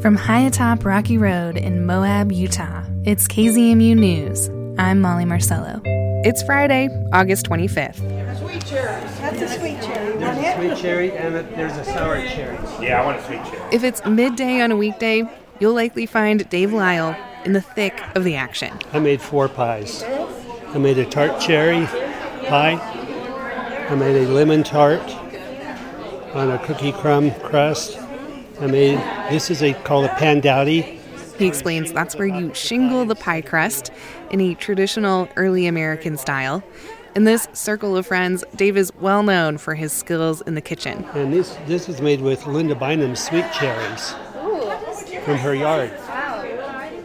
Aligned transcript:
From 0.00 0.16
high 0.16 0.40
atop 0.40 0.86
Rocky 0.86 1.18
Road 1.18 1.58
in 1.58 1.84
Moab, 1.84 2.32
Utah, 2.32 2.84
it's 3.04 3.28
KZMU 3.28 3.94
News. 3.94 4.48
I'm 4.78 4.98
Molly 5.02 5.26
Marcello. 5.26 5.82
It's 5.84 6.42
Friday, 6.42 6.88
August 7.12 7.44
25th. 7.44 7.96
Sweet 8.38 8.64
cherry. 8.64 9.00
That's 9.02 9.42
a 9.42 9.58
sweet 9.58 9.82
cherry. 9.82 10.16
There's 10.16 10.38
a 10.38 10.56
sweet 10.56 10.78
cherry 10.78 11.12
and 11.12 11.34
a, 11.34 11.42
there's 11.42 11.76
a 11.76 11.84
sour 11.84 12.26
cherry. 12.28 12.56
Yeah, 12.80 13.02
I 13.02 13.04
want 13.04 13.18
a 13.18 13.26
sweet 13.26 13.44
cherry. 13.44 13.74
If 13.74 13.84
it's 13.84 14.02
midday 14.06 14.62
on 14.62 14.72
a 14.72 14.76
weekday, 14.76 15.28
you'll 15.58 15.74
likely 15.74 16.06
find 16.06 16.48
Dave 16.48 16.72
Lyle 16.72 17.14
in 17.44 17.52
the 17.52 17.60
thick 17.60 18.02
of 18.14 18.24
the 18.24 18.36
action. 18.36 18.72
I 18.94 19.00
made 19.00 19.20
four 19.20 19.50
pies. 19.50 20.02
I 20.02 20.78
made 20.78 20.96
a 20.96 21.04
tart 21.04 21.42
cherry 21.42 21.84
pie. 22.46 22.78
I 23.90 23.94
made 23.96 24.16
a 24.16 24.26
lemon 24.28 24.62
tart 24.62 25.02
on 26.34 26.50
a 26.50 26.58
cookie 26.64 26.92
crumb 26.92 27.32
crust. 27.40 27.98
I 28.60 28.66
made 28.66 28.98
this 29.30 29.50
is 29.50 29.62
a 29.62 29.72
called 29.72 30.04
a 30.04 30.08
pandowdy. 30.10 30.98
He 31.38 31.46
explains 31.46 31.92
that's 31.92 32.16
where 32.16 32.26
you 32.26 32.52
shingle 32.52 33.06
the 33.06 33.14
pie 33.14 33.40
crust 33.40 33.90
in 34.30 34.40
a 34.42 34.54
traditional 34.54 35.28
early 35.36 35.66
American 35.66 36.18
style. 36.18 36.62
In 37.16 37.24
this 37.24 37.48
circle 37.54 37.96
of 37.96 38.06
friends, 38.06 38.44
Dave 38.54 38.76
is 38.76 38.92
well 39.00 39.22
known 39.22 39.56
for 39.56 39.74
his 39.74 39.92
skills 39.92 40.42
in 40.42 40.54
the 40.54 40.60
kitchen. 40.60 41.04
And 41.14 41.32
this 41.32 41.56
this 41.66 41.88
is 41.88 42.02
made 42.02 42.20
with 42.20 42.46
Linda 42.46 42.74
Bynum's 42.74 43.24
sweet 43.24 43.50
cherries 43.52 44.14
from 45.24 45.38
her 45.38 45.54
yard. 45.54 45.90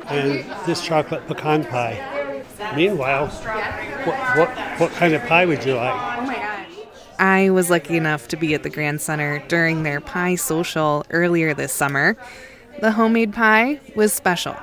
And 0.07 0.45
this 0.65 0.81
chocolate 0.81 1.25
pecan 1.25 1.63
pie. 1.63 2.43
Meanwhile, 2.75 3.27
what, 3.27 4.37
what, 4.37 4.79
what 4.79 4.91
kind 4.91 5.13
of 5.13 5.23
pie 5.23 5.45
would 5.45 5.63
you 5.63 5.75
like? 5.75 6.34
I 7.19 7.49
was 7.49 7.69
lucky 7.69 7.97
enough 7.97 8.27
to 8.29 8.37
be 8.37 8.53
at 8.53 8.63
the 8.63 8.69
Grand 8.69 9.01
Center 9.01 9.39
during 9.47 9.83
their 9.83 10.01
pie 10.01 10.35
social 10.35 11.05
earlier 11.09 11.53
this 11.53 11.71
summer. 11.71 12.17
The 12.81 12.91
homemade 12.91 13.33
pie 13.33 13.79
was 13.95 14.11
special, 14.11 14.55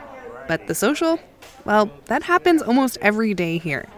but 0.48 0.66
the 0.66 0.74
social, 0.74 1.18
well, 1.64 1.90
that 2.06 2.24
happens 2.24 2.60
almost 2.62 2.98
every 3.00 3.32
day 3.34 3.58
here. 3.58 3.88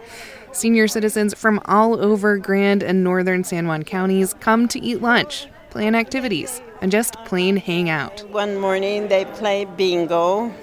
Senior 0.53 0.87
citizens 0.87 1.33
from 1.33 1.59
all 1.65 1.99
over 1.99 2.37
Grand 2.37 2.81
and 2.81 3.03
Northern 3.03 3.43
San 3.43 3.67
Juan 3.67 3.83
counties 3.83 4.33
come 4.35 4.69
to 4.69 4.79
eat 4.79 5.01
lunch, 5.01 5.47
plan 5.69 5.95
activities, 5.95 6.61
and 6.81 6.91
just 6.91 7.15
plain 7.25 7.57
hang 7.57 7.89
out. 7.89 8.21
One 8.29 8.57
morning 8.57 9.09
they 9.09 9.25
play 9.25 9.65
bingo, 9.65 10.53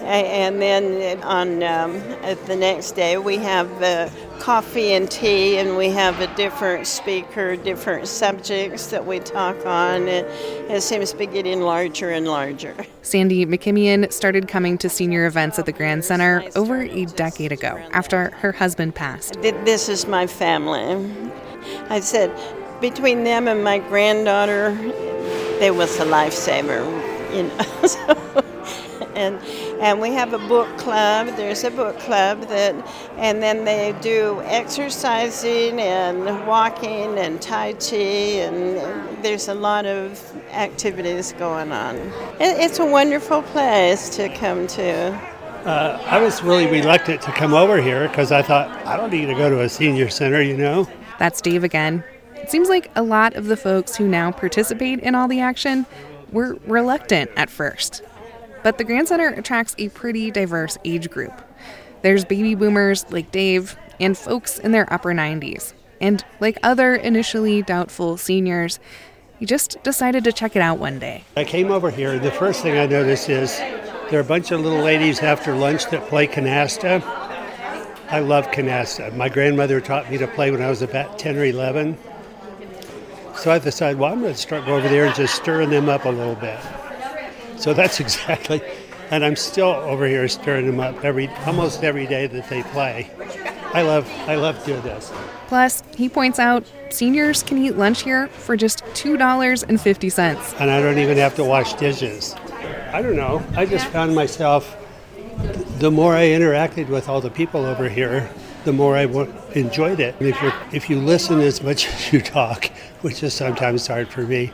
and 0.00 0.60
then 0.60 1.22
on 1.22 1.62
um, 1.62 1.92
the 2.46 2.56
next 2.56 2.92
day 2.92 3.16
we 3.16 3.36
have 3.36 3.70
uh, 3.80 4.08
coffee 4.42 4.92
and 4.92 5.08
tea, 5.08 5.56
and 5.56 5.76
we 5.76 5.88
have 5.88 6.18
a 6.18 6.26
different 6.34 6.84
speaker, 6.84 7.54
different 7.54 8.08
subjects 8.08 8.88
that 8.88 9.06
we 9.06 9.20
talk 9.20 9.54
on. 9.64 10.08
It, 10.08 10.24
it 10.68 10.82
seems 10.82 11.12
to 11.12 11.16
be 11.16 11.26
getting 11.26 11.60
larger 11.60 12.10
and 12.10 12.26
larger. 12.26 12.74
Sandy 13.02 13.46
McKimian 13.46 14.12
started 14.12 14.48
coming 14.48 14.78
to 14.78 14.88
senior 14.88 15.26
events 15.26 15.60
at 15.60 15.66
the 15.66 15.72
Grand 15.72 16.04
Center 16.04 16.42
over 16.56 16.80
a 16.80 17.04
decade 17.04 17.52
ago 17.52 17.80
after 17.92 18.30
her 18.38 18.50
husband 18.50 18.96
passed. 18.96 19.40
This 19.42 19.88
is 19.88 20.08
my 20.08 20.26
family. 20.26 21.08
I 21.88 22.00
said, 22.00 22.36
between 22.80 23.22
them 23.22 23.46
and 23.46 23.62
my 23.62 23.78
granddaughter, 23.78 24.74
they 25.60 25.70
was 25.70 26.00
a 26.00 26.04
lifesaver, 26.04 26.82
you 27.32 27.44
know. 27.44 28.42
so, 29.14 29.18
and 29.18 29.42
and 29.80 30.00
we 30.00 30.10
have 30.10 30.32
a 30.32 30.38
book 30.38 30.68
club. 30.78 31.28
There's 31.36 31.64
a 31.64 31.70
book 31.70 31.98
club 32.00 32.42
that, 32.48 32.74
and 33.16 33.42
then 33.42 33.64
they 33.64 33.94
do 34.00 34.40
exercising 34.44 35.80
and 35.80 36.46
walking 36.46 37.18
and 37.18 37.40
tai 37.40 37.74
chi, 37.74 37.96
and 37.96 39.24
there's 39.24 39.48
a 39.48 39.54
lot 39.54 39.86
of 39.86 40.20
activities 40.52 41.32
going 41.34 41.72
on. 41.72 41.96
It, 41.96 42.58
it's 42.58 42.78
a 42.78 42.86
wonderful 42.86 43.42
place 43.42 44.08
to 44.16 44.28
come 44.36 44.66
to. 44.68 45.12
Uh, 45.64 46.02
I 46.06 46.20
was 46.20 46.42
really 46.42 46.66
reluctant 46.66 47.22
to 47.22 47.32
come 47.32 47.54
over 47.54 47.80
here 47.80 48.08
because 48.08 48.32
I 48.32 48.42
thought 48.42 48.68
I 48.84 48.96
don't 48.96 49.12
need 49.12 49.26
to 49.26 49.34
go 49.34 49.48
to 49.48 49.62
a 49.62 49.68
senior 49.68 50.10
center, 50.10 50.42
you 50.42 50.56
know. 50.56 50.88
That's 51.18 51.40
Dave 51.40 51.62
again. 51.62 52.02
It 52.34 52.50
seems 52.50 52.68
like 52.68 52.90
a 52.96 53.02
lot 53.02 53.34
of 53.36 53.46
the 53.46 53.56
folks 53.56 53.94
who 53.94 54.08
now 54.08 54.32
participate 54.32 54.98
in 54.98 55.14
all 55.14 55.28
the 55.28 55.38
action 55.38 55.86
were 56.32 56.58
reluctant 56.66 57.30
at 57.36 57.48
first. 57.48 58.02
But 58.62 58.78
the 58.78 58.84
Grand 58.84 59.08
Center 59.08 59.28
attracts 59.28 59.74
a 59.78 59.88
pretty 59.90 60.30
diverse 60.30 60.78
age 60.84 61.10
group. 61.10 61.32
There's 62.02 62.24
baby 62.24 62.54
boomers 62.54 63.04
like 63.10 63.30
Dave 63.30 63.76
and 64.00 64.16
folks 64.16 64.58
in 64.58 64.72
their 64.72 64.92
upper 64.92 65.12
90s. 65.12 65.72
And 66.00 66.24
like 66.40 66.58
other 66.62 66.94
initially 66.94 67.62
doubtful 67.62 68.16
seniors, 68.16 68.80
he 69.38 69.46
just 69.46 69.82
decided 69.82 70.24
to 70.24 70.32
check 70.32 70.56
it 70.56 70.62
out 70.62 70.78
one 70.78 70.98
day. 70.98 71.24
I 71.36 71.44
came 71.44 71.70
over 71.70 71.90
here, 71.90 72.12
and 72.12 72.22
the 72.22 72.30
first 72.30 72.62
thing 72.62 72.78
I 72.78 72.86
noticed 72.86 73.28
is 73.28 73.56
there 73.58 74.18
are 74.18 74.20
a 74.20 74.24
bunch 74.24 74.50
of 74.50 74.60
little 74.60 74.82
ladies 74.82 75.20
after 75.20 75.54
lunch 75.54 75.86
that 75.90 76.08
play 76.08 76.26
canasta. 76.26 77.02
I 78.10 78.18
love 78.18 78.48
canasta. 78.48 79.14
My 79.16 79.28
grandmother 79.28 79.80
taught 79.80 80.10
me 80.10 80.18
to 80.18 80.26
play 80.26 80.50
when 80.50 80.60
I 80.60 80.68
was 80.68 80.82
about 80.82 81.18
10 81.18 81.36
or 81.36 81.44
11. 81.44 81.96
So 83.36 83.50
I 83.50 83.58
decided, 83.58 83.98
well, 83.98 84.12
I'm 84.12 84.20
going 84.20 84.34
to 84.34 84.38
start 84.38 84.66
going 84.66 84.80
over 84.80 84.88
there 84.88 85.06
and 85.06 85.14
just 85.14 85.34
stirring 85.34 85.70
them 85.70 85.88
up 85.88 86.04
a 86.04 86.10
little 86.10 86.34
bit. 86.34 86.58
So 87.62 87.72
that's 87.72 88.00
exactly, 88.06 88.60
and 89.12 89.24
I'm 89.24 89.36
still 89.36 89.68
over 89.68 90.06
here 90.06 90.26
stirring 90.26 90.66
them 90.66 90.80
up 90.80 91.04
every 91.04 91.28
almost 91.46 91.84
every 91.84 92.06
day 92.06 92.26
that 92.26 92.48
they 92.48 92.64
play. 92.64 93.08
I 93.72 93.82
love 93.82 94.10
I 94.26 94.34
love 94.34 94.62
doing 94.64 94.82
this. 94.82 95.12
Plus, 95.46 95.82
he 95.96 96.08
points 96.08 96.40
out 96.40 96.64
seniors 96.90 97.42
can 97.42 97.58
eat 97.58 97.76
lunch 97.76 98.02
here 98.02 98.26
for 98.28 98.56
just 98.56 98.82
$2.50. 98.94 100.60
and 100.60 100.70
I 100.70 100.80
don't 100.80 100.98
even 100.98 101.16
have 101.18 101.36
to 101.36 101.44
wash 101.44 101.74
dishes. 101.74 102.34
I 102.92 103.00
don't 103.00 103.16
know. 103.16 103.42
I 103.54 103.64
just 103.64 103.86
found 103.88 104.14
myself, 104.14 104.76
the 105.78 105.90
more 105.90 106.14
I 106.14 106.24
interacted 106.24 106.88
with 106.88 107.08
all 107.08 107.20
the 107.20 107.30
people 107.30 107.64
over 107.64 107.88
here, 107.88 108.30
the 108.64 108.72
more 108.72 108.96
I 108.96 109.04
enjoyed 109.54 110.00
it. 110.00 110.16
And 110.18 110.28
if 110.28 110.42
you 110.42 110.52
if 110.72 110.90
you 110.90 110.98
listen 110.98 111.40
as 111.40 111.62
much 111.62 111.86
as 111.94 112.12
you 112.12 112.20
talk, 112.20 112.66
which 113.02 113.22
is 113.22 113.34
sometimes 113.34 113.86
hard 113.86 114.08
for 114.08 114.22
me, 114.22 114.52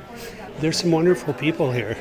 there's 0.61 0.77
some 0.77 0.91
wonderful 0.91 1.33
people 1.33 1.73
here. 1.73 1.97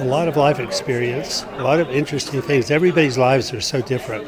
A 0.00 0.04
lot 0.04 0.28
of 0.28 0.36
life 0.38 0.58
experience, 0.58 1.44
a 1.58 1.62
lot 1.62 1.78
of 1.78 1.90
interesting 1.90 2.40
things. 2.40 2.70
Everybody's 2.70 3.18
lives 3.18 3.52
are 3.52 3.60
so 3.60 3.82
different. 3.82 4.26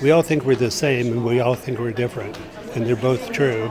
We 0.00 0.10
all 0.12 0.22
think 0.22 0.44
we're 0.44 0.56
the 0.56 0.70
same, 0.70 1.08
and 1.08 1.24
we 1.26 1.40
all 1.40 1.54
think 1.54 1.78
we're 1.78 1.92
different, 1.92 2.38
and 2.74 2.86
they're 2.86 2.96
both 2.96 3.32
true. 3.32 3.70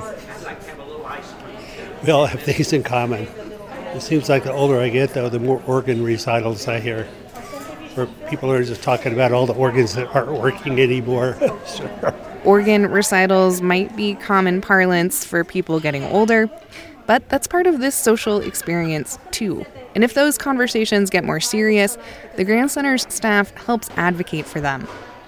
We 2.03 2.11
all 2.11 2.27
have 2.27 2.39
things 2.43 2.71
in 2.71 2.83
common. 2.83 3.27
It 3.95 4.01
seems 4.01 4.29
like 4.29 4.43
the 4.43 4.53
older 4.53 4.79
I 4.79 4.89
get, 4.89 5.15
though, 5.15 5.27
the 5.27 5.39
more 5.39 5.63
organ 5.65 6.03
recitals 6.03 6.67
I 6.67 6.79
hear, 6.79 7.05
where 7.95 8.05
people 8.29 8.51
are 8.51 8.63
just 8.63 8.83
talking 8.83 9.11
about 9.11 9.31
all 9.31 9.47
the 9.47 9.55
organs 9.55 9.95
that 9.95 10.15
aren't 10.15 10.39
working 10.39 10.79
anymore. 10.79 11.35
Sure. 11.65 12.13
Organ 12.45 12.85
recitals 12.87 13.61
might 13.61 13.95
be 13.95 14.13
common 14.13 14.61
parlance 14.61 15.25
for 15.25 15.43
people 15.43 15.79
getting 15.79 16.03
older, 16.03 16.47
but 17.07 17.27
that's 17.27 17.47
part 17.47 17.65
of 17.65 17.79
this 17.79 17.95
social 17.95 18.39
experience 18.39 19.17
too. 19.31 19.65
And 19.95 20.03
if 20.03 20.13
those 20.13 20.37
conversations 20.37 21.09
get 21.09 21.23
more 21.23 21.39
serious, 21.39 21.97
the 22.35 22.43
Grand 22.43 22.71
Center's 22.71 23.05
staff 23.13 23.51
helps 23.51 23.89
advocate 23.97 24.45
for 24.45 24.61
them. 24.61 24.87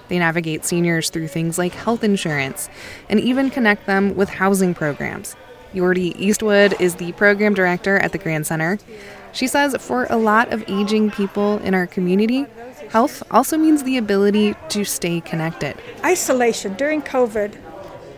They 0.10 0.20
navigate 0.20 0.66
seniors 0.66 1.10
through 1.10 1.30
things 1.30 1.58
like 1.58 1.74
health 1.74 2.04
insurance 2.04 2.70
and 3.10 3.20
even 3.20 3.50
connect 3.50 3.86
them 3.86 4.16
with 4.16 4.30
housing 4.30 4.74
programs. 4.74 5.36
Yordi 5.74 6.16
Eastwood 6.18 6.80
is 6.80 6.96
the 6.96 7.12
program 7.14 7.54
director 7.54 7.98
at 7.98 8.12
the 8.12 8.18
Grand 8.18 8.46
Center. 8.46 8.78
She 9.32 9.48
says 9.48 9.76
for 9.80 10.06
a 10.12 10.18
lot 10.18 10.54
of 10.54 10.64
aging 10.68 11.10
people 11.10 11.58
in 11.60 11.74
our 11.74 11.88
community, 11.88 12.46
health 12.90 13.24
also 13.32 13.58
means 13.58 13.84
the 13.84 13.98
ability 13.98 14.54
to 14.70 14.86
stay 14.86 15.22
connected. 15.22 15.76
Isolation 16.06 16.76
during 16.76 17.02
COVID. 17.02 17.58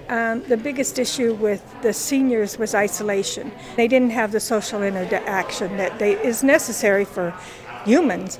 Um, 0.07 0.43
the 0.43 0.57
biggest 0.57 0.99
issue 0.99 1.33
with 1.33 1.63
the 1.81 1.91
seniors 1.91 2.59
was 2.59 2.75
isolation. 2.75 3.51
They 3.75 3.87
didn't 3.87 4.11
have 4.11 4.31
the 4.31 4.39
social 4.39 4.83
interaction 4.83 5.77
that 5.77 5.97
they, 5.97 6.13
is 6.23 6.43
necessary 6.43 7.05
for 7.05 7.33
humans. 7.85 8.39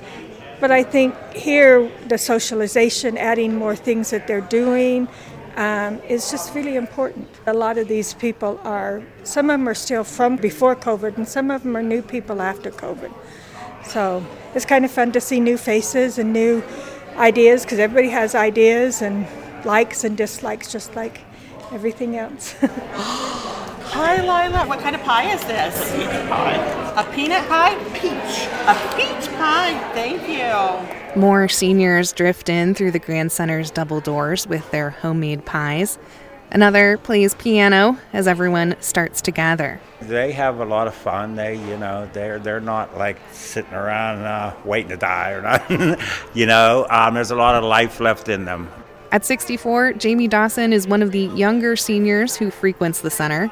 But 0.60 0.70
I 0.70 0.84
think 0.84 1.14
here, 1.34 1.90
the 2.08 2.18
socialization, 2.18 3.18
adding 3.18 3.56
more 3.56 3.76
things 3.76 4.10
that 4.10 4.26
they're 4.26 4.40
doing, 4.40 5.08
um, 5.56 6.00
is 6.08 6.30
just 6.30 6.54
really 6.54 6.76
important. 6.76 7.28
A 7.46 7.52
lot 7.52 7.78
of 7.78 7.88
these 7.88 8.14
people 8.14 8.60
are, 8.62 9.02
some 9.24 9.50
of 9.50 9.58
them 9.58 9.68
are 9.68 9.74
still 9.74 10.04
from 10.04 10.36
before 10.36 10.76
COVID, 10.76 11.16
and 11.16 11.26
some 11.26 11.50
of 11.50 11.62
them 11.62 11.76
are 11.76 11.82
new 11.82 12.02
people 12.02 12.40
after 12.40 12.70
COVID. 12.70 13.12
So 13.84 14.24
it's 14.54 14.64
kind 14.64 14.84
of 14.84 14.90
fun 14.90 15.12
to 15.12 15.20
see 15.20 15.40
new 15.40 15.56
faces 15.56 16.18
and 16.18 16.32
new 16.32 16.62
ideas 17.16 17.62
because 17.62 17.78
everybody 17.78 18.10
has 18.10 18.34
ideas 18.34 19.02
and 19.02 19.26
likes 19.64 20.04
and 20.04 20.16
dislikes 20.16 20.70
just 20.70 20.94
like 20.94 21.20
everything 21.72 22.16
else. 22.16 22.54
Hi, 22.62 24.20
Lila. 24.20 24.66
What 24.66 24.80
kind 24.80 24.94
of 24.94 25.02
pie 25.02 25.32
is 25.32 25.40
this? 25.44 25.92
A 25.92 25.94
peanut 25.96 26.28
pie. 26.28 27.00
A 27.00 27.12
peanut 27.14 27.48
pie? 27.48 27.74
Peach. 27.94 28.46
A 28.66 28.74
peach 28.96 29.32
pie. 29.36 29.92
Thank 29.94 30.28
you. 30.28 31.20
More 31.20 31.48
seniors 31.48 32.12
drift 32.12 32.48
in 32.48 32.74
through 32.74 32.90
the 32.90 32.98
Grand 32.98 33.32
Center's 33.32 33.70
double 33.70 34.00
doors 34.00 34.46
with 34.46 34.70
their 34.70 34.90
homemade 34.90 35.46
pies. 35.46 35.98
Another 36.50 36.98
plays 36.98 37.34
piano 37.34 37.98
as 38.12 38.28
everyone 38.28 38.76
starts 38.80 39.20
to 39.22 39.30
gather. 39.30 39.80
They 40.00 40.32
have 40.32 40.60
a 40.60 40.64
lot 40.64 40.86
of 40.86 40.94
fun. 40.94 41.34
They, 41.34 41.54
you 41.56 41.76
know, 41.76 42.08
they're 42.12 42.38
they're 42.38 42.60
not 42.60 42.96
like 42.96 43.16
sitting 43.32 43.72
around 43.72 44.24
uh, 44.24 44.54
waiting 44.64 44.90
to 44.90 44.96
die 44.96 45.30
or 45.32 45.42
nothing. 45.70 45.96
you 46.34 46.46
know, 46.46 46.86
um, 46.88 47.14
there's 47.14 47.30
a 47.32 47.36
lot 47.36 47.56
of 47.56 47.64
life 47.64 47.98
left 47.98 48.28
in 48.28 48.44
them. 48.44 48.70
At 49.16 49.24
64, 49.24 49.94
Jamie 49.94 50.28
Dawson 50.28 50.74
is 50.74 50.86
one 50.86 51.00
of 51.00 51.10
the 51.10 51.28
younger 51.28 51.74
seniors 51.74 52.36
who 52.36 52.50
frequents 52.50 53.00
the 53.00 53.08
center. 53.08 53.50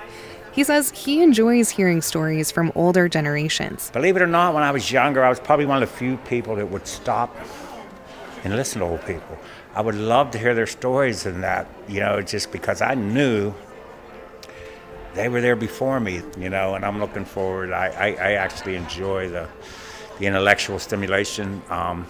He 0.52 0.62
says 0.62 0.90
he 0.90 1.22
enjoys 1.22 1.70
hearing 1.70 2.02
stories 2.02 2.50
from 2.50 2.70
older 2.74 3.08
generations. 3.08 3.88
Believe 3.92 4.14
it 4.16 4.20
or 4.20 4.26
not, 4.26 4.52
when 4.52 4.62
I 4.62 4.70
was 4.72 4.92
younger, 4.92 5.24
I 5.24 5.30
was 5.30 5.40
probably 5.40 5.64
one 5.64 5.82
of 5.82 5.88
the 5.88 5.96
few 5.96 6.18
people 6.18 6.54
that 6.56 6.70
would 6.70 6.86
stop 6.86 7.34
and 8.44 8.54
listen 8.54 8.80
to 8.80 8.88
old 8.88 9.06
people. 9.06 9.38
I 9.74 9.80
would 9.80 9.94
love 9.94 10.32
to 10.32 10.38
hear 10.38 10.54
their 10.54 10.66
stories 10.66 11.24
and 11.24 11.42
that, 11.42 11.66
you 11.88 12.00
know, 12.00 12.20
just 12.20 12.52
because 12.52 12.82
I 12.82 12.92
knew 12.92 13.54
they 15.14 15.30
were 15.30 15.40
there 15.40 15.56
before 15.56 15.98
me, 15.98 16.20
you 16.36 16.50
know, 16.50 16.74
and 16.74 16.84
I'm 16.84 17.00
looking 17.00 17.24
forward. 17.24 17.72
I, 17.72 17.86
I, 17.86 18.08
I 18.08 18.32
actually 18.32 18.76
enjoy 18.76 19.30
the, 19.30 19.48
the 20.18 20.26
intellectual 20.26 20.78
stimulation, 20.78 21.62
um, 21.70 22.06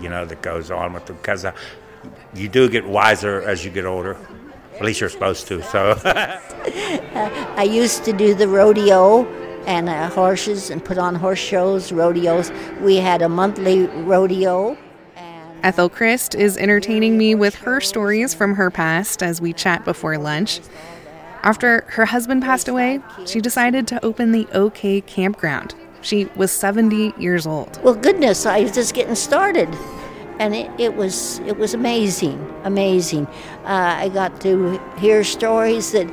you 0.00 0.08
know, 0.08 0.24
that 0.24 0.40
goes 0.40 0.70
on 0.70 0.94
with 0.94 1.04
them 1.04 1.16
because 1.16 1.44
you 2.34 2.48
do 2.48 2.68
get 2.68 2.86
wiser 2.86 3.42
as 3.42 3.64
you 3.64 3.70
get 3.70 3.84
older. 3.84 4.16
At 4.74 4.84
least 4.84 5.00
you're 5.00 5.10
supposed 5.10 5.46
to. 5.48 5.62
So. 5.62 5.98
I 6.04 7.66
used 7.68 8.04
to 8.04 8.12
do 8.12 8.34
the 8.34 8.46
rodeo 8.46 9.24
and 9.66 9.88
uh, 9.88 10.08
horses 10.10 10.70
and 10.70 10.84
put 10.84 10.98
on 10.98 11.14
horse 11.14 11.38
shows, 11.38 11.92
rodeos. 11.92 12.52
We 12.80 12.96
had 12.96 13.22
a 13.22 13.28
monthly 13.28 13.86
rodeo. 13.86 14.76
Ethel 15.62 15.90
Krist 15.90 16.38
is 16.38 16.56
entertaining 16.58 17.18
me 17.18 17.34
with 17.34 17.54
her 17.56 17.80
stories 17.80 18.34
from 18.34 18.54
her 18.54 18.70
past 18.70 19.22
as 19.22 19.40
we 19.40 19.52
chat 19.52 19.84
before 19.84 20.18
lunch. 20.18 20.60
After 21.42 21.84
her 21.88 22.04
husband 22.04 22.42
passed 22.42 22.68
away, 22.68 23.00
she 23.26 23.40
decided 23.40 23.88
to 23.88 24.04
open 24.04 24.32
the 24.32 24.46
OK 24.52 25.00
Campground. 25.00 25.74
She 26.02 26.26
was 26.36 26.52
70 26.52 27.14
years 27.18 27.46
old. 27.46 27.82
Well, 27.82 27.94
goodness, 27.94 28.46
I 28.46 28.60
was 28.60 28.72
just 28.72 28.94
getting 28.94 29.14
started 29.14 29.68
and 30.38 30.54
it, 30.54 30.70
it 30.78 30.94
was 30.94 31.38
it 31.40 31.56
was 31.56 31.74
amazing, 31.74 32.38
amazing. 32.64 33.26
Uh, 33.64 33.96
I 33.98 34.08
got 34.08 34.40
to 34.42 34.80
hear 34.98 35.24
stories 35.24 35.92
that, 35.92 36.08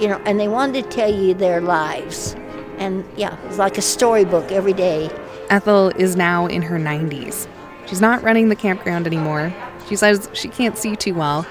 you 0.00 0.08
know, 0.08 0.20
and 0.24 0.38
they 0.38 0.48
wanted 0.48 0.84
to 0.84 0.90
tell 0.90 1.12
you 1.12 1.34
their 1.34 1.60
lives, 1.60 2.34
and 2.78 3.04
yeah, 3.16 3.38
it 3.42 3.48
was 3.48 3.58
like 3.58 3.78
a 3.78 3.82
storybook 3.82 4.50
every 4.52 4.72
day. 4.72 5.10
Ethel 5.50 5.88
is 5.90 6.14
now 6.16 6.46
in 6.46 6.62
her 6.62 6.78
90s. 6.78 7.48
She's 7.86 8.00
not 8.00 8.22
running 8.22 8.48
the 8.48 8.56
campground 8.56 9.06
anymore. 9.06 9.52
She 9.88 9.96
says 9.96 10.30
she 10.32 10.48
can't 10.48 10.78
see 10.78 10.94
too 10.94 11.14
well, 11.14 11.44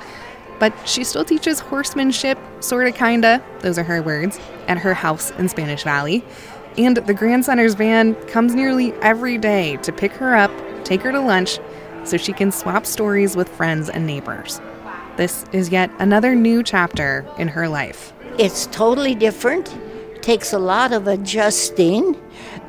but 0.57 0.73
she 0.87 1.03
still 1.03 1.25
teaches 1.25 1.59
horsemanship, 1.59 2.37
sorta, 2.61 2.93
kinda, 2.93 3.43
those 3.59 3.77
are 3.77 3.83
her 3.83 4.01
words, 4.01 4.39
at 4.67 4.77
her 4.77 4.93
house 4.93 5.31
in 5.31 5.49
Spanish 5.49 5.83
Valley. 5.83 6.23
And 6.77 6.95
the 6.95 7.13
Grand 7.13 7.43
Center's 7.43 7.73
van 7.73 8.15
comes 8.27 8.55
nearly 8.55 8.93
every 9.01 9.37
day 9.37 9.77
to 9.77 9.91
pick 9.91 10.13
her 10.13 10.35
up, 10.35 10.51
take 10.85 11.01
her 11.01 11.11
to 11.11 11.19
lunch, 11.19 11.59
so 12.03 12.17
she 12.17 12.33
can 12.33 12.51
swap 12.51 12.85
stories 12.85 13.35
with 13.35 13.49
friends 13.49 13.89
and 13.89 14.05
neighbors. 14.05 14.61
This 15.17 15.45
is 15.51 15.69
yet 15.69 15.91
another 15.99 16.35
new 16.35 16.63
chapter 16.63 17.25
in 17.37 17.47
her 17.49 17.67
life. 17.67 18.13
It's 18.37 18.67
totally 18.67 19.15
different, 19.15 19.77
takes 20.21 20.53
a 20.53 20.59
lot 20.59 20.93
of 20.93 21.07
adjusting, 21.07 22.15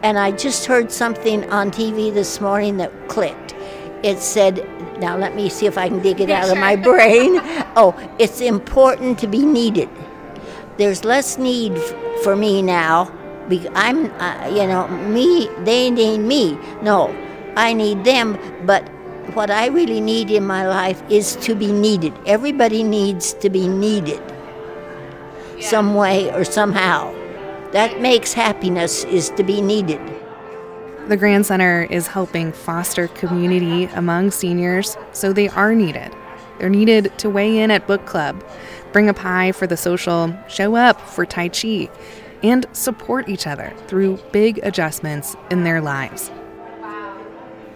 and 0.03 0.19
I 0.19 0.33
just 0.33 0.67
heard 0.67 0.91
something 0.91 1.49
on 1.51 1.71
TV 1.71 2.13
this 2.13 2.41
morning 2.41 2.77
that 2.79 3.09
clicked. 3.09 3.55
It 4.03 4.19
said, 4.19 4.67
now 5.01 5.17
let 5.17 5.35
me 5.37 5.49
see 5.49 5.67
if 5.67 5.79
I 5.79 5.89
can 5.89 6.01
dig 6.01 6.21
it 6.21 6.31
out 6.31 6.51
of 6.51 6.59
my 6.59 6.75
brain. 6.91 7.39
Oh, 7.77 7.95
it's 8.19 8.41
important 8.41 9.19
to 9.21 9.27
be 9.27 9.45
needed. 9.45 9.89
There's 10.77 11.05
less 11.05 11.39
need 11.39 11.73
f- 11.73 11.95
for 12.23 12.35
me 12.35 12.63
now. 12.63 13.13
I'm, 13.75 14.11
uh, 14.21 14.49
you 14.49 14.67
know, 14.67 14.89
me, 14.89 15.49
they 15.65 15.91
need 15.91 16.19
me. 16.19 16.59
No, 16.83 17.15
I 17.57 17.73
need 17.73 18.05
them, 18.05 18.39
but 18.65 18.89
what 19.35 19.51
I 19.51 19.67
really 19.69 20.01
need 20.01 20.31
in 20.31 20.47
my 20.47 20.67
life 20.67 21.03
is 21.11 21.37
to 21.37 21.55
be 21.55 21.73
needed. 21.73 22.13
Everybody 22.27 22.83
needs 22.83 23.33
to 23.35 23.51
be 23.51 23.69
needed 23.69 24.21
yeah. 25.57 25.69
some 25.69 25.95
way 25.95 26.33
or 26.33 26.45
somehow. 26.45 27.15
That 27.73 28.01
makes 28.01 28.33
happiness 28.33 29.05
is 29.05 29.31
to 29.31 29.45
be 29.45 29.61
needed. 29.61 30.01
The 31.09 31.17
Grand 31.17 31.47
Center 31.47 31.85
is 31.91 32.07
helping 32.07 32.53
foster 32.53 33.09
community 33.09 33.85
among 33.95 34.31
seniors, 34.31 34.97
so 35.13 35.33
they 35.33 35.49
are 35.49 35.75
needed. 35.75 36.15
They're 36.59 36.69
needed 36.69 37.17
to 37.19 37.31
weigh 37.31 37.59
in 37.59 37.71
at 37.71 37.87
book 37.87 38.07
club, 38.07 38.45
bring 38.93 39.09
a 39.09 39.15
pie 39.15 39.53
for 39.53 39.67
the 39.67 39.77
social, 39.77 40.37
show 40.49 40.77
up 40.77 41.01
for 41.01 41.25
Tai 41.25 41.49
Chi, 41.49 41.89
and 42.43 42.67
support 42.73 43.29
each 43.29 43.47
other 43.47 43.73
through 43.87 44.19
big 44.33 44.61
adjustments 44.63 45.37
in 45.51 45.65
their 45.65 45.81
lives. 45.81 46.31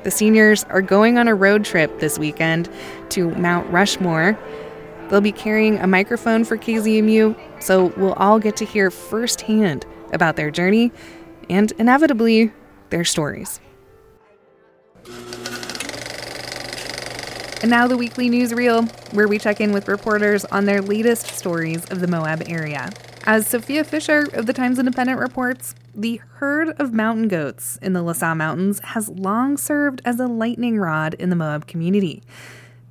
The 0.05 0.11
seniors 0.11 0.65
are 0.65 0.83
going 0.83 1.17
on 1.17 1.29
a 1.29 1.35
road 1.35 1.65
trip 1.65 1.99
this 1.99 2.19
weekend 2.19 2.69
to 3.09 3.31
Mount 3.37 3.71
Rushmore. 3.73 4.39
They'll 5.09 5.23
be 5.23 5.33
carrying 5.33 5.79
a 5.79 5.87
microphone 5.87 6.45
for 6.45 6.59
KZMU, 6.59 7.63
so 7.63 7.87
we'll 7.97 8.13
all 8.13 8.39
get 8.39 8.55
to 8.59 8.67
hear 8.67 8.91
firsthand 8.91 9.87
about 10.13 10.37
their 10.37 10.51
journey 10.51 10.93
and 11.49 11.73
inevitably 11.79 12.53
their 12.91 13.05
stories. 13.05 13.61
And 17.63 17.71
now 17.71 17.87
the 17.87 17.97
weekly 17.97 18.29
newsreel, 18.29 18.91
where 19.15 19.27
we 19.27 19.39
check 19.39 19.59
in 19.59 19.73
with 19.73 19.89
reporters 19.89 20.45
on 20.45 20.67
their 20.67 20.83
latest 20.83 21.29
stories 21.29 21.83
of 21.87 22.01
the 22.01 22.07
Moab 22.07 22.43
area. 22.47 22.91
As 23.25 23.47
Sophia 23.47 23.85
Fisher 23.85 24.29
of 24.35 24.45
the 24.45 24.53
Times 24.53 24.79
Independent 24.79 25.19
reports, 25.19 25.75
the 25.95 26.21
herd 26.37 26.71
of 26.81 26.93
mountain 26.93 27.29
goats 27.29 27.79
in 27.81 27.93
the 27.93 28.03
La 28.03 28.13
Sal 28.13 28.35
Mountains 28.35 28.81
has 28.81 29.09
long 29.09 29.57
served 29.57 30.03
as 30.05 30.19
a 30.19 30.27
lightning 30.27 30.79
rod 30.79 31.15
in 31.15 31.31
the 31.31 31.37
Moab 31.37 31.67
community. 31.67 32.23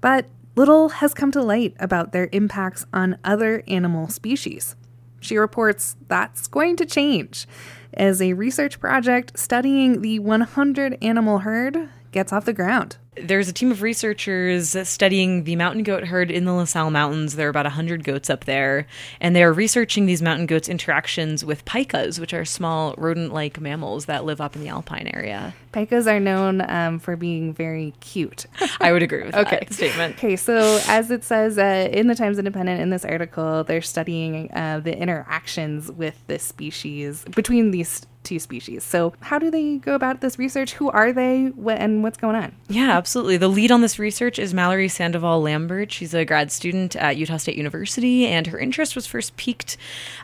But 0.02 0.28
little 0.56 0.90
has 0.90 1.14
come 1.14 1.32
to 1.32 1.42
light 1.42 1.76
about 1.80 2.12
their 2.12 2.30
impacts 2.32 2.86
on 2.94 3.18
other 3.24 3.64
animal 3.68 4.08
species. 4.10 4.76
She 5.20 5.38
reports 5.38 5.96
that's 6.08 6.48
going 6.48 6.76
to 6.78 6.86
change 6.86 7.48
as 7.94 8.22
a 8.22 8.34
research 8.34 8.80
project 8.80 9.38
studying 9.38 10.02
the 10.02 10.20
100 10.20 10.98
animal 11.02 11.40
herd 11.40 11.90
gets 12.12 12.34
off 12.34 12.46
the 12.46 12.54
ground. 12.54 12.98
There's 13.16 13.48
a 13.48 13.54
team 13.54 13.72
of 13.72 13.82
researchers 13.82 14.76
studying 14.88 15.44
the 15.44 15.56
mountain 15.56 15.84
goat 15.84 16.06
herd 16.06 16.32
in 16.32 16.46
the 16.46 16.54
La 16.54 16.66
Sal 16.66 16.90
Mountains. 16.90 17.36
There 17.36 17.48
are 17.48 17.50
about 17.50 17.66
100 17.66 18.04
goats 18.04 18.30
up 18.30 18.46
there, 18.46 18.88
and 19.22 19.36
they 19.36 19.44
are 19.44 19.54
researching 19.54 20.06
these 20.06 20.22
mountain 20.22 20.46
goats' 20.46 20.68
interactions 20.68 21.46
with 21.46 21.66
pikas, 21.66 22.20
which 22.20 22.34
are 22.34 22.46
small 22.46 22.96
rodent 22.98 23.34
like 23.34 23.60
mammals 23.60 24.06
that 24.06 24.26
live 24.26 24.42
up 24.42 24.56
in 24.56 24.62
the 24.62 24.70
alpine 24.70 25.10
area. 25.14 25.54
Pikas 25.74 26.08
are 26.08 26.20
known 26.20 26.62
um, 26.70 27.00
for 27.00 27.16
being 27.16 27.54
very 27.54 27.94
cute. 28.00 28.46
I 28.80 28.92
would 28.92 29.04
agree 29.04 29.24
with 29.24 29.36
okay. 29.36 29.60
that 29.60 29.74
statement. 29.74 30.16
Okay, 30.16 30.36
so 30.36 30.80
as 30.88 31.10
it 31.12 31.24
says 31.24 31.58
uh, 31.58 31.90
in 31.92 32.08
the 32.08 32.16
Times 32.16 32.38
Independent 32.38 32.80
in 32.82 32.90
this 32.90 33.06
article, 33.06 33.64
they're 33.64 33.82
studying 33.82 34.52
uh, 34.54 34.80
the 34.80 34.96
interactions 34.96 35.92
with 35.92 36.22
this 36.28 36.44
species 36.44 37.26
between 37.26 37.72
these 37.72 38.06
two 38.24 38.40
species. 38.40 38.84
So, 38.84 39.14
how 39.20 39.38
do 39.38 39.52
they 39.52 39.78
go 39.78 39.96
about 39.96 40.22
this 40.22 40.40
research? 40.40 40.74
Who 40.74 40.90
are 40.90 41.12
they, 41.12 41.48
what, 41.48 41.78
and 41.78 42.04
what's 42.04 42.18
going 42.18 42.36
on? 42.36 42.56
Yeah, 42.70 42.98
absolutely. 43.04 43.36
The 43.36 43.50
lead 43.50 43.70
on 43.70 43.82
this 43.82 44.00
research 44.00 44.40
is 44.40 44.54
Mallory 44.54 44.88
Sandoval 44.88 45.42
Lambert. 45.42 45.92
She's 45.92 46.14
a 46.14 46.24
grad 46.24 46.54
student 46.54 46.96
at 46.96 47.18
Utah 47.18 47.36
State 47.36 47.58
University, 47.58 48.26
and 48.26 48.48
her 48.48 48.58
interest 48.58 48.96
was 48.96 49.06
first 49.06 49.36
piqued 49.36 49.76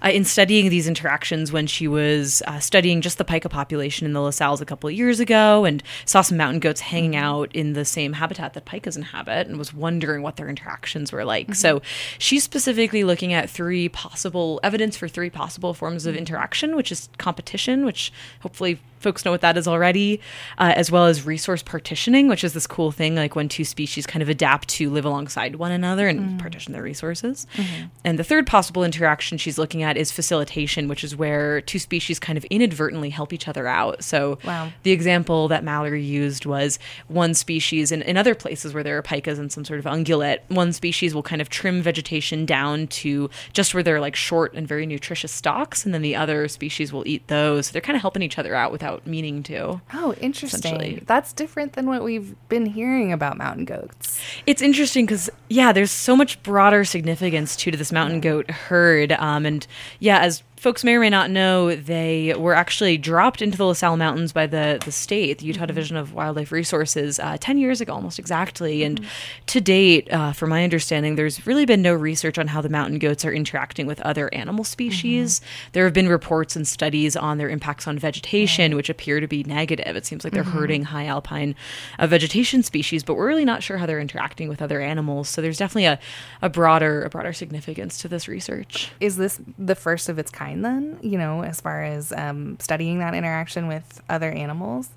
uh, 0.01 0.12
in 0.12 0.24
studying 0.24 0.69
these 0.69 0.88
interactions 0.88 1.51
when 1.51 1.67
she 1.67 1.89
was 1.89 2.41
uh, 2.48 2.59
studying 2.59 3.01
just 3.01 3.17
the 3.17 3.25
pika 3.25 3.50
population 3.50 4.05
in 4.05 4.13
the 4.13 4.21
La 4.21 4.29
Sals 4.29 4.62
a 4.62 4.65
couple 4.65 4.88
of 4.88 4.95
years 4.95 5.19
ago 5.19 5.65
and 5.65 5.83
saw 6.05 6.21
some 6.21 6.38
mountain 6.38 6.62
goats 6.62 6.79
hanging 6.79 7.12
mm-hmm. 7.12 7.25
out 7.25 7.53
in 7.53 7.74
the 7.74 7.83
same 7.83 8.13
habitat 8.13 8.53
that 8.53 8.63
pikas 8.63 8.95
inhabit 8.95 9.45
and 9.48 9.57
was 9.57 9.74
wondering 9.74 10.21
what 10.21 10.38
their 10.38 10.48
interactions 10.48 11.12
were 11.12 11.25
like. 11.25 11.48
Mm-hmm. 11.48 11.55
So, 11.55 11.81
she's 12.17 12.45
specifically 12.45 13.03
looking 13.03 13.33
at 13.33 13.50
three 13.50 13.89
possible 13.89 14.62
evidence 14.63 14.95
for 14.95 15.09
three 15.09 15.29
possible 15.29 15.74
forms 15.74 16.05
of 16.05 16.13
mm-hmm. 16.13 16.19
interaction, 16.19 16.77
which 16.77 16.93
is 16.93 17.09
competition 17.17 17.83
which 17.83 18.13
hopefully 18.39 18.79
folks 19.00 19.25
know 19.25 19.32
what 19.32 19.41
that 19.41 19.58
is 19.58 19.68
already, 19.68 20.20
uh, 20.58 20.74
as 20.75 20.91
well 20.91 21.06
as 21.06 21.25
resource 21.25 21.63
partitioning, 21.63 22.27
which 22.27 22.44
is 22.44 22.53
this 22.53 22.68
cool 22.68 22.91
thing 22.91 23.15
like 23.15 23.36
when 23.36 23.50
two 23.50 23.63
species 23.63 24.06
kind 24.06 24.22
of 24.22 24.29
adapt 24.29 24.68
to 24.70 24.89
live 24.89 25.06
alongside 25.06 25.56
one 25.56 25.72
another 25.72 26.08
and 26.08 26.20
mm. 26.20 26.39
partition 26.39 26.74
their 26.74 26.84
resources. 26.84 27.48
Mm-hmm. 27.56 27.88
And 28.03 28.20
the 28.20 28.24
third 28.24 28.48
possible 28.48 28.84
interaction 28.84 29.38
she's 29.38 29.58
looking 29.58 29.84
at 29.84 29.98
is 29.98 30.12
facilitation, 30.12 30.88
which 30.88 31.03
is 31.03 31.15
where 31.15 31.62
two 31.62 31.79
species 31.79 32.20
kind 32.20 32.38
of 32.38 32.46
inadvertently 32.46 33.10
help 33.10 33.34
each 33.34 33.48
other 33.48 33.68
out. 33.68 34.03
So 34.03 34.39
wow. 34.44 34.72
the 34.84 34.91
example 34.91 35.48
that 35.48 35.63
Mallory 35.63 36.03
used 36.03 36.46
was 36.46 36.79
one 37.08 37.34
species 37.34 37.91
in, 37.91 38.01
in 38.01 38.18
other 38.18 38.36
places 38.36 38.74
where 38.74 38.84
there 38.84 38.98
are 38.98 39.03
pikas 39.03 39.39
and 39.39 39.51
some 39.51 39.65
sort 39.65 39.79
of 39.79 39.86
ungulate, 39.86 40.39
one 40.48 40.74
species 40.74 41.13
will 41.13 41.24
kind 41.24 41.41
of 41.41 41.50
trim 41.50 41.82
vegetation 41.82 42.46
down 42.46 42.88
to 42.88 43.29
just 43.53 43.74
where 43.74 43.84
they're 43.84 44.00
like 44.00 44.15
short 44.15 44.53
and 44.53 44.68
very 44.68 44.86
nutritious 44.86 45.32
stalks, 45.32 45.86
and 45.86 45.94
then 45.94 46.01
the 46.01 46.15
other 46.15 46.48
species 46.48 46.91
will 46.91 47.08
eat 47.08 47.27
those. 47.27 47.68
So 47.68 47.74
they're 47.74 47.82
kind 47.82 47.96
of 47.96 48.01
helping 48.01 48.24
each 48.24 48.39
other 48.39 48.56
out 48.56 48.72
without 48.72 48.88
without 48.91 49.08
meaning 49.08 49.43
to. 49.43 49.81
Oh, 49.93 50.13
interesting. 50.19 51.03
That's 51.05 51.34
different 51.34 51.74
than 51.74 51.86
what 51.88 52.03
we've 52.03 52.36
been 52.50 52.65
hearing 52.65 53.12
about 53.12 53.38
mountain 53.38 53.65
goats. 53.65 54.19
It's 54.46 54.62
interesting 54.62 55.05
because 55.05 55.29
yeah, 55.50 55.72
there's 55.72 55.91
so 55.91 56.15
much 56.15 56.41
broader 56.43 56.84
significance 56.86 57.55
too 57.55 57.72
to 57.72 57.77
this 57.77 57.91
mountain 57.91 58.22
goat 58.22 58.50
herd, 58.50 59.12
um, 59.13 59.46
and 59.46 59.65
yeah, 60.00 60.19
as 60.19 60.43
folks 60.60 60.84
may 60.84 60.96
or 60.96 61.00
may 61.00 61.10
not 61.10 61.32
know, 61.32 61.74
they 61.74 62.36
were 62.38 62.54
actually 62.54 62.98
dropped 62.98 63.42
into 63.42 63.58
the 63.58 63.66
La 63.66 63.74
Sal 63.74 63.96
Mountains 63.96 64.34
by 64.34 64.46
the 64.46 64.80
the 64.84 64.92
state, 64.92 65.39
the 65.39 65.46
Utah 65.46 65.66
Division 65.66 65.96
of 65.96 66.13
Wildlife 66.13 66.51
Resources, 66.51 67.20
uh, 67.20 67.38
ten 67.39 67.58
years 67.58 67.80
ago, 67.80 67.94
almost 67.94 68.20
exactly. 68.20 68.84
And 68.84 69.06
to 69.48 69.62
date, 69.62 70.12
uh, 70.12 70.34
from 70.34 70.50
my 70.50 70.63
understanding, 70.63 71.16
there's 71.16 71.48
really 71.48 71.66
been 71.66 71.82
no 71.82 71.94
research 71.94 72.38
on 72.38 72.48
how 72.48 72.62
the 72.62 72.70
mountain 72.70 73.00
goats 73.00 73.24
are 73.24 73.32
interacting 73.32 73.88
with 73.88 74.01
other 74.01 74.34
animal 74.34 74.66
species. 74.66 75.39
There 75.72 75.86
have 75.86 75.94
been 75.94 76.10
reports 76.10 76.58
and 76.58 76.68
studies 76.68 77.16
on 77.16 77.38
their 77.38 77.50
impacts 77.50 77.88
on 77.88 77.98
vegetation, 77.98 78.75
which 78.75 78.89
appear 78.89 79.22
to 79.22 79.28
be 79.28 79.44
negative. 79.44 79.96
It 79.96 80.06
seems 80.06 80.25
like 80.25 80.34
they're 80.34 80.44
hurting 80.44 80.84
high 80.84 81.06
alpine 81.06 81.56
uh, 81.98 82.08
vegetation 82.08 82.63
species, 82.63 83.04
but 83.04 83.16
we're 83.16 83.28
really 83.28 83.46
not 83.46 83.63
sure 83.63 83.78
how 83.78 83.86
they're 83.86 84.00
interacting 84.01 84.50
with 84.50 84.62
other 84.62 84.82
animals. 84.82 85.30
So 85.30 85.42
there's 85.42 85.58
definitely 85.58 85.86
a, 85.86 86.00
a 86.42 86.50
broader 86.50 87.04
a 87.04 87.10
broader 87.10 87.32
significance 87.32 87.98
to 88.00 88.10
this 88.10 88.28
research. 88.28 88.92
Is 89.00 89.16
this 89.16 89.39
the 89.58 89.75
first 89.75 90.10
of 90.10 90.20
its 90.20 90.30
kind 90.30 90.49
then? 90.56 90.98
You 91.01 91.18
know, 91.18 91.44
as 91.44 91.62
far 91.62 91.84
as 91.84 92.12
um, 92.12 92.58
studying 92.60 93.00
that 93.00 93.13
interaction 93.13 93.68
with 93.68 94.01
other 94.10 94.32
animals? 94.32 94.89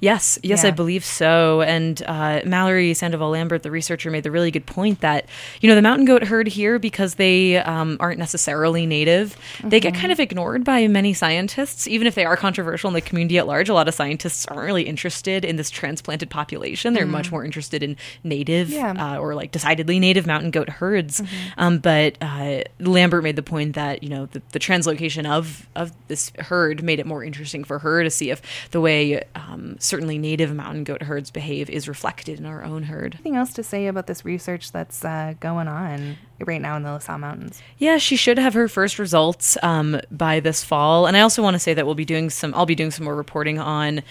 Yes, 0.00 0.38
yes, 0.42 0.64
I 0.64 0.70
believe 0.70 1.04
so. 1.04 1.62
And 1.62 2.02
uh, 2.06 2.40
Mallory 2.44 2.94
Sandoval 2.94 3.30
Lambert, 3.30 3.62
the 3.62 3.70
researcher, 3.70 4.10
made 4.10 4.22
the 4.24 4.30
really 4.30 4.50
good 4.50 4.66
point 4.66 5.00
that 5.00 5.26
you 5.60 5.68
know 5.68 5.74
the 5.74 5.82
mountain 5.82 6.04
goat 6.06 6.24
herd 6.24 6.48
here 6.48 6.78
because 6.78 7.14
they 7.16 7.56
um, 7.58 7.96
aren't 8.00 8.18
necessarily 8.18 8.86
native, 8.86 9.36
they 9.62 9.80
get 9.80 9.94
kind 9.94 10.12
of 10.12 10.20
ignored 10.20 10.64
by 10.64 10.86
many 10.88 11.12
scientists, 11.12 11.86
even 11.88 12.06
if 12.06 12.14
they 12.14 12.24
are 12.24 12.36
controversial 12.36 12.88
in 12.88 12.94
the 12.94 13.00
community 13.00 13.38
at 13.38 13.46
large. 13.46 13.68
A 13.68 13.74
lot 13.74 13.88
of 13.88 13.94
scientists 13.94 14.46
aren't 14.46 14.64
really 14.64 14.84
interested 14.84 15.44
in 15.44 15.56
this 15.56 15.70
transplanted 15.70 16.30
population; 16.30 16.94
they're 16.94 17.06
much 17.06 17.30
more 17.30 17.44
interested 17.44 17.82
in 17.82 17.96
native 18.24 18.70
Yeah. 18.70 18.92
uh, 18.92 19.18
or 19.18 19.34
like 19.34 19.50
decidedly 19.52 19.98
native 19.98 20.26
mountain 20.26 20.50
goat 20.50 20.68
herds. 20.68 21.22
Um, 21.58 21.78
but 21.78 22.16
uh, 22.20 22.62
Lambert 22.78 23.22
made 23.22 23.36
the 23.36 23.42
point 23.42 23.74
that 23.74 24.02
you 24.02 24.08
know 24.08 24.26
the, 24.26 24.42
the 24.52 24.58
translocation 24.58 25.28
of 25.30 25.68
of 25.76 25.92
this 26.08 26.32
herd 26.38 26.82
made 26.82 26.98
it 27.00 27.06
more 27.06 27.22
interesting 27.24 27.64
for 27.64 27.78
her 27.80 28.02
to 28.02 28.10
see 28.10 28.30
if 28.30 28.40
the 28.70 28.80
way 28.80 29.22
um, 29.34 29.59
certainly 29.78 30.18
native 30.18 30.54
mountain 30.54 30.84
goat 30.84 31.02
herds 31.02 31.30
behave 31.30 31.70
is 31.70 31.88
reflected 31.88 32.38
in 32.38 32.46
our 32.46 32.62
own 32.62 32.84
herd. 32.84 33.14
Anything 33.14 33.36
else 33.36 33.52
to 33.54 33.62
say 33.62 33.86
about 33.86 34.06
this 34.06 34.24
research 34.24 34.72
that's 34.72 35.04
uh, 35.04 35.34
going 35.40 35.68
on 35.68 36.16
right 36.46 36.60
now 36.60 36.76
in 36.76 36.82
the 36.82 36.92
La 36.92 36.98
Sal 36.98 37.18
Mountains? 37.18 37.62
Yeah, 37.78 37.98
she 37.98 38.16
should 38.16 38.38
have 38.38 38.54
her 38.54 38.68
first 38.68 38.98
results 38.98 39.56
um, 39.62 40.00
by 40.10 40.40
this 40.40 40.64
fall. 40.64 41.06
And 41.06 41.16
I 41.16 41.20
also 41.20 41.42
want 41.42 41.54
to 41.54 41.58
say 41.58 41.74
that 41.74 41.86
we'll 41.86 41.94
be 41.94 42.04
doing 42.04 42.30
some. 42.30 42.54
I'll 42.54 42.66
be 42.66 42.74
doing 42.74 42.90
some 42.90 43.04
more 43.04 43.16
reporting 43.16 43.58
on 43.58 44.02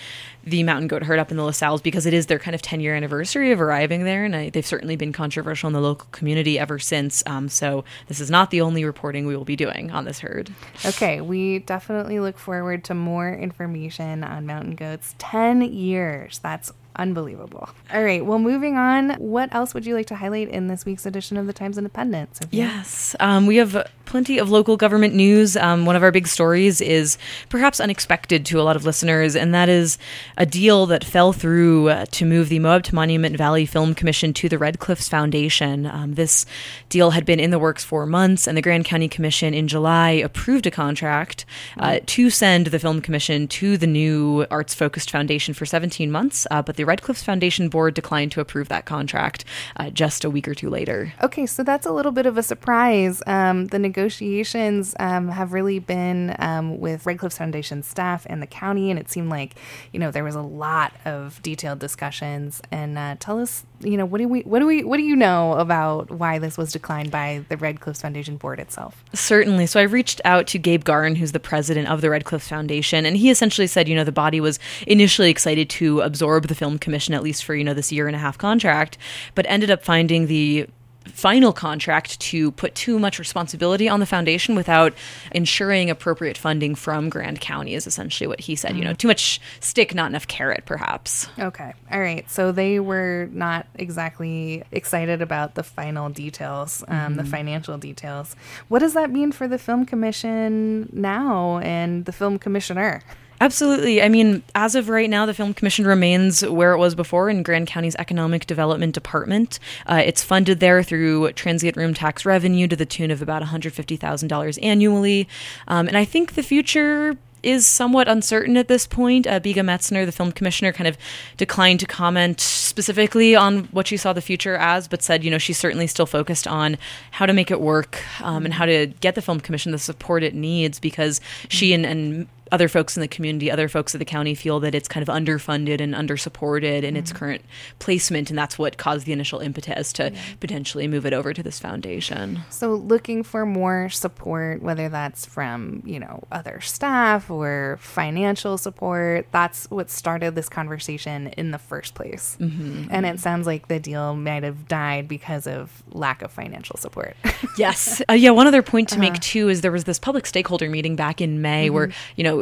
the 0.43 0.63
mountain 0.63 0.87
goat 0.87 1.03
herd 1.03 1.19
up 1.19 1.31
in 1.31 1.37
the 1.37 1.43
La 1.43 1.51
Sals 1.51 1.83
because 1.83 2.05
it 2.05 2.13
is 2.13 2.27
their 2.27 2.39
kind 2.39 2.55
of 2.55 2.61
10 2.61 2.79
year 2.79 2.95
anniversary 2.95 3.51
of 3.51 3.61
arriving 3.61 4.03
there, 4.03 4.25
and 4.25 4.35
I, 4.35 4.49
they've 4.49 4.65
certainly 4.65 4.95
been 4.95 5.11
controversial 5.11 5.67
in 5.67 5.73
the 5.73 5.81
local 5.81 6.07
community 6.11 6.57
ever 6.57 6.79
since. 6.79 7.23
Um, 7.25 7.49
so 7.49 7.83
this 8.07 8.19
is 8.19 8.31
not 8.31 8.51
the 8.51 8.61
only 8.61 8.85
reporting 8.85 9.27
we 9.27 9.35
will 9.35 9.45
be 9.45 9.55
doing 9.55 9.91
on 9.91 10.05
this 10.05 10.19
herd. 10.19 10.51
Okay, 10.85 11.21
we 11.21 11.59
definitely 11.59 12.19
look 12.19 12.37
forward 12.37 12.83
to 12.85 12.93
more 12.93 13.33
information 13.33 14.23
on 14.23 14.45
mountain 14.45 14.75
goats. 14.75 15.15
10 15.17 15.61
years. 15.61 16.39
That's 16.39 16.71
unbelievable. 16.99 17.69
All 17.91 18.03
right, 18.03 18.23
well, 18.23 18.37
moving 18.37 18.75
on, 18.77 19.11
what 19.13 19.53
else 19.55 19.73
would 19.73 19.85
you 19.85 19.95
like 19.95 20.07
to 20.07 20.15
highlight 20.15 20.49
in 20.49 20.67
this 20.67 20.85
week's 20.85 21.05
edition 21.05 21.37
of 21.37 21.47
the 21.47 21.53
Times 21.53 21.77
Independent? 21.77 22.39
Yes, 22.51 23.15
um, 23.19 23.47
we 23.47 23.55
have 23.55 23.89
plenty 24.05 24.39
of 24.39 24.49
local 24.49 24.75
government 24.75 25.13
news. 25.13 25.55
Um, 25.55 25.85
one 25.85 25.95
of 25.95 26.03
our 26.03 26.11
big 26.11 26.27
stories 26.27 26.81
is 26.81 27.17
perhaps 27.47 27.79
unexpected 27.79 28.45
to 28.47 28.59
a 28.59 28.63
lot 28.63 28.75
of 28.75 28.83
listeners, 28.83 29.35
and 29.35 29.53
that 29.53 29.69
is 29.69 29.97
a 30.37 30.45
deal 30.45 30.85
that 30.87 31.03
fell 31.03 31.31
through 31.31 31.89
uh, 31.89 32.05
to 32.11 32.25
move 32.25 32.49
the 32.49 32.59
Moab 32.59 32.83
to 32.83 32.95
Monument 32.95 33.37
Valley 33.37 33.65
Film 33.65 33.95
Commission 33.95 34.33
to 34.33 34.49
the 34.49 34.57
Red 34.57 34.79
Cliffs 34.79 35.07
Foundation. 35.07 35.85
Um, 35.85 36.15
this 36.15 36.45
deal 36.89 37.11
had 37.11 37.25
been 37.25 37.39
in 37.39 37.51
the 37.51 37.59
works 37.59 37.83
for 37.83 38.05
months, 38.05 38.47
and 38.47 38.57
the 38.57 38.61
Grand 38.61 38.85
County 38.85 39.07
Commission 39.07 39.53
in 39.53 39.67
July 39.67 40.09
approved 40.09 40.65
a 40.67 40.71
contract 40.71 41.45
uh, 41.77 41.99
to 42.07 42.29
send 42.29 42.67
the 42.67 42.79
Film 42.79 43.01
Commission 43.01 43.47
to 43.47 43.77
the 43.77 43.87
new 43.87 44.45
arts 44.51 44.73
focused 44.73 45.11
foundation 45.11 45.53
for 45.53 45.65
17 45.65 46.11
months, 46.11 46.45
uh, 46.51 46.61
but 46.61 46.75
the 46.75 46.83
Red 46.89 47.03
Cliffs 47.03 47.21
Foundation 47.21 47.69
board 47.69 47.93
declined 47.93 48.31
to 48.31 48.41
approve 48.41 48.67
that 48.69 48.85
contract 48.85 49.45
uh, 49.77 49.91
just 49.91 50.25
a 50.25 50.29
week 50.29 50.47
or 50.47 50.55
two 50.55 50.71
later. 50.71 51.13
Okay, 51.21 51.45
so 51.45 51.61
that's 51.61 51.85
a 51.85 51.91
little 51.91 52.11
bit 52.11 52.25
of 52.25 52.35
a 52.35 52.41
surprise. 52.41 53.21
Um, 53.27 53.67
the 53.67 53.77
negotiations 53.77 54.95
um, 54.99 55.27
have 55.27 55.53
really 55.53 55.77
been 55.77 56.35
um, 56.39 56.79
with 56.79 57.05
Red 57.05 57.19
Cliffs 57.19 57.37
Foundation 57.37 57.83
staff 57.83 58.25
and 58.27 58.41
the 58.41 58.47
county, 58.47 58.89
and 58.89 58.99
it 58.99 59.07
seemed 59.07 59.29
like 59.29 59.53
you 59.93 59.99
know 59.99 60.09
there 60.09 60.23
was 60.23 60.33
a 60.33 60.41
lot 60.41 60.93
of 61.05 61.39
detailed 61.43 61.77
discussions. 61.77 62.59
And 62.71 62.97
uh, 62.97 63.17
tell 63.19 63.39
us, 63.39 63.67
you 63.81 63.97
know, 63.97 64.05
what 64.05 64.19
do 64.19 64.27
we, 64.27 64.41
what 64.41 64.59
do 64.59 64.65
we, 64.65 64.83
what 64.83 64.97
do 64.97 65.03
you 65.03 65.15
know 65.15 65.53
about 65.53 66.11
why 66.11 66.39
this 66.39 66.57
was 66.57 66.71
declined 66.71 67.11
by 67.11 67.43
the 67.49 67.57
Red 67.57 67.79
Cliffs 67.79 68.01
Foundation 68.01 68.37
board 68.37 68.59
itself? 68.59 69.03
Certainly. 69.13 69.67
So 69.67 69.79
I 69.79 69.83
reached 69.83 70.21
out 70.25 70.47
to 70.47 70.59
Gabe 70.59 70.83
Garn, 70.83 71.15
who's 71.15 71.31
the 71.31 71.39
president 71.39 71.87
of 71.87 72.01
the 72.01 72.09
Red 72.09 72.25
Cliffs 72.25 72.47
Foundation, 72.47 73.05
and 73.05 73.15
he 73.15 73.29
essentially 73.29 73.67
said, 73.67 73.87
you 73.87 73.95
know, 73.95 74.03
the 74.03 74.11
body 74.11 74.41
was 74.41 74.59
initially 74.87 75.29
excited 75.29 75.69
to 75.71 76.01
absorb 76.01 76.47
the 76.47 76.55
film 76.55 76.77
commission 76.77 77.13
at 77.13 77.23
least 77.23 77.43
for 77.43 77.55
you 77.55 77.63
know 77.63 77.73
this 77.73 77.91
year 77.91 78.07
and 78.07 78.15
a 78.15 78.19
half 78.19 78.37
contract, 78.37 78.97
but 79.35 79.45
ended 79.47 79.71
up 79.71 79.83
finding 79.83 80.27
the 80.27 80.67
final 81.13 81.53
contract 81.53 82.19
to 82.19 82.51
put 82.51 82.75
too 82.75 82.99
much 82.99 83.19
responsibility 83.19 83.89
on 83.89 83.99
the 83.99 84.05
foundation 84.05 84.55
without 84.55 84.93
ensuring 85.31 85.89
appropriate 85.89 86.37
funding 86.37 86.75
from 86.75 87.09
Grand 87.09 87.41
County 87.41 87.73
is 87.73 87.87
essentially 87.87 88.27
what 88.27 88.39
he 88.39 88.55
said. 88.55 88.75
You 88.77 88.83
know, 88.83 88.93
too 88.93 89.07
much 89.07 89.41
stick, 89.59 89.93
not 89.93 90.09
enough 90.09 90.27
carrot, 90.27 90.65
perhaps. 90.65 91.27
Okay. 91.37 91.73
All 91.91 91.99
right. 91.99 92.29
So 92.29 92.51
they 92.51 92.79
were 92.79 93.29
not 93.31 93.67
exactly 93.75 94.63
excited 94.71 95.21
about 95.21 95.55
the 95.55 95.63
final 95.63 96.09
details, 96.09 96.83
um, 96.87 97.15
the 97.15 97.23
financial 97.23 97.77
details. 97.77 98.35
What 98.67 98.79
does 98.79 98.93
that 98.93 99.11
mean 99.11 99.31
for 99.31 99.47
the 99.47 99.57
film 99.57 99.85
commission 99.85 100.89
now 100.93 101.59
and 101.59 102.05
the 102.05 102.11
film 102.11 102.39
commissioner? 102.39 103.01
Absolutely. 103.41 104.01
I 104.01 104.09
mean, 104.09 104.43
as 104.53 104.75
of 104.75 104.89
right 104.89 105.09
now, 105.09 105.25
the 105.25 105.33
Film 105.33 105.53
Commission 105.53 105.87
remains 105.87 106.45
where 106.45 106.73
it 106.73 106.77
was 106.77 106.93
before 106.93 107.29
in 107.29 107.41
Grand 107.41 107.67
County's 107.67 107.95
Economic 107.95 108.45
Development 108.45 108.93
Department. 108.93 109.59
Uh, 109.85 110.01
it's 110.05 110.21
funded 110.21 110.59
there 110.59 110.83
through 110.83 111.31
transient 111.33 111.77
room 111.77 111.93
tax 111.93 112.25
revenue 112.25 112.67
to 112.67 112.75
the 112.75 112.85
tune 112.85 113.11
of 113.11 113.21
about 113.21 113.41
$150,000 113.41 114.59
annually. 114.61 115.27
Um, 115.69 115.87
and 115.87 115.97
I 115.97 116.03
think 116.03 116.33
the 116.33 116.43
future 116.43 117.15
is 117.41 117.65
somewhat 117.65 118.07
uncertain 118.07 118.57
at 118.57 118.67
this 118.67 118.85
point. 118.85 119.25
Uh, 119.25 119.39
Bega 119.39 119.61
Metzner, 119.61 120.05
the 120.05 120.11
film 120.11 120.31
commissioner, 120.31 120.73
kind 120.73 120.87
of 120.87 120.97
declined 121.37 121.79
to 121.79 121.85
comment 121.85 122.41
specifically 122.41 123.35
on 123.35 123.65
what 123.65 123.87
she 123.87 123.97
saw 123.97 124.13
the 124.13 124.21
future 124.21 124.55
as, 124.55 124.87
but 124.87 125.01
said, 125.01 125.23
you 125.23 125.31
know, 125.31 125.37
she's 125.37 125.57
certainly 125.57 125.87
still 125.87 126.05
focused 126.05 126.47
on 126.47 126.77
how 127.11 127.25
to 127.25 127.33
make 127.33 127.51
it 127.51 127.61
work 127.61 128.03
um, 128.21 128.45
and 128.45 128.53
how 128.53 128.65
to 128.65 128.87
get 128.99 129.15
the 129.15 129.21
film 129.21 129.39
commission 129.39 129.71
the 129.71 129.79
support 129.79 130.23
it 130.23 130.35
needs 130.35 130.79
because 130.79 131.21
she 131.47 131.73
and, 131.73 131.85
and 131.85 132.27
other 132.51 132.67
folks 132.67 132.97
in 132.97 133.01
the 133.01 133.07
community, 133.07 133.51
other 133.51 133.67
folks 133.67 133.93
of 133.93 133.99
the 133.99 134.05
county 134.05 134.35
feel 134.35 134.59
that 134.61 134.75
it's 134.75 134.87
kind 134.87 135.07
of 135.07 135.13
underfunded 135.13 135.81
and 135.81 135.93
undersupported 135.93 136.83
in 136.83 136.95
its 136.95 137.11
current 137.11 137.43
placement, 137.79 138.29
and 138.29 138.37
that's 138.37 138.57
what 138.57 138.77
caused 138.77 139.05
the 139.05 139.13
initial 139.13 139.39
impetus 139.39 139.93
to 139.93 140.13
potentially 140.39 140.87
move 140.87 141.05
it 141.05 141.13
over 141.13 141.33
to 141.33 141.43
this 141.43 141.59
foundation. 141.59 142.39
So 142.49 142.73
looking 142.73 143.23
for 143.23 143.45
more 143.45 143.89
support, 143.89 144.61
whether 144.61 144.89
that's 144.89 145.25
from, 145.25 145.83
you 145.85 145.99
know, 145.99 146.23
other 146.31 146.61
staff 146.61 147.29
or 147.29 147.77
financial 147.81 148.57
support, 148.57 149.27
that's 149.31 149.69
what 149.69 149.89
started 149.89 150.35
this 150.35 150.49
conversation 150.49 151.27
in 151.29 151.51
the 151.51 151.59
first 151.59 151.95
place. 151.95 152.37
Mm-hmm. 152.39 152.87
And 152.89 153.05
it 153.05 153.19
sounds 153.19 153.47
like 153.47 153.67
the 153.67 153.79
deal 153.79 154.15
might 154.15 154.43
have 154.43 154.67
died 154.67 155.07
because 155.07 155.47
of 155.47 155.83
lack 155.91 156.21
of 156.21 156.31
financial 156.31 156.77
support. 156.77 157.15
Yes. 157.57 158.01
Uh, 158.09 158.13
yeah. 158.13 158.29
One 158.31 158.47
other 158.47 158.61
point 158.61 158.89
to 158.89 158.99
make 158.99 159.19
too 159.19 159.49
is 159.49 159.61
there 159.61 159.71
was 159.71 159.83
this 159.83 159.99
public 159.99 160.25
stakeholder 160.25 160.69
meeting 160.69 160.95
back 160.95 161.21
in 161.21 161.41
May 161.41 161.69
where 161.69 161.91
you 162.15 162.23
know 162.23 162.38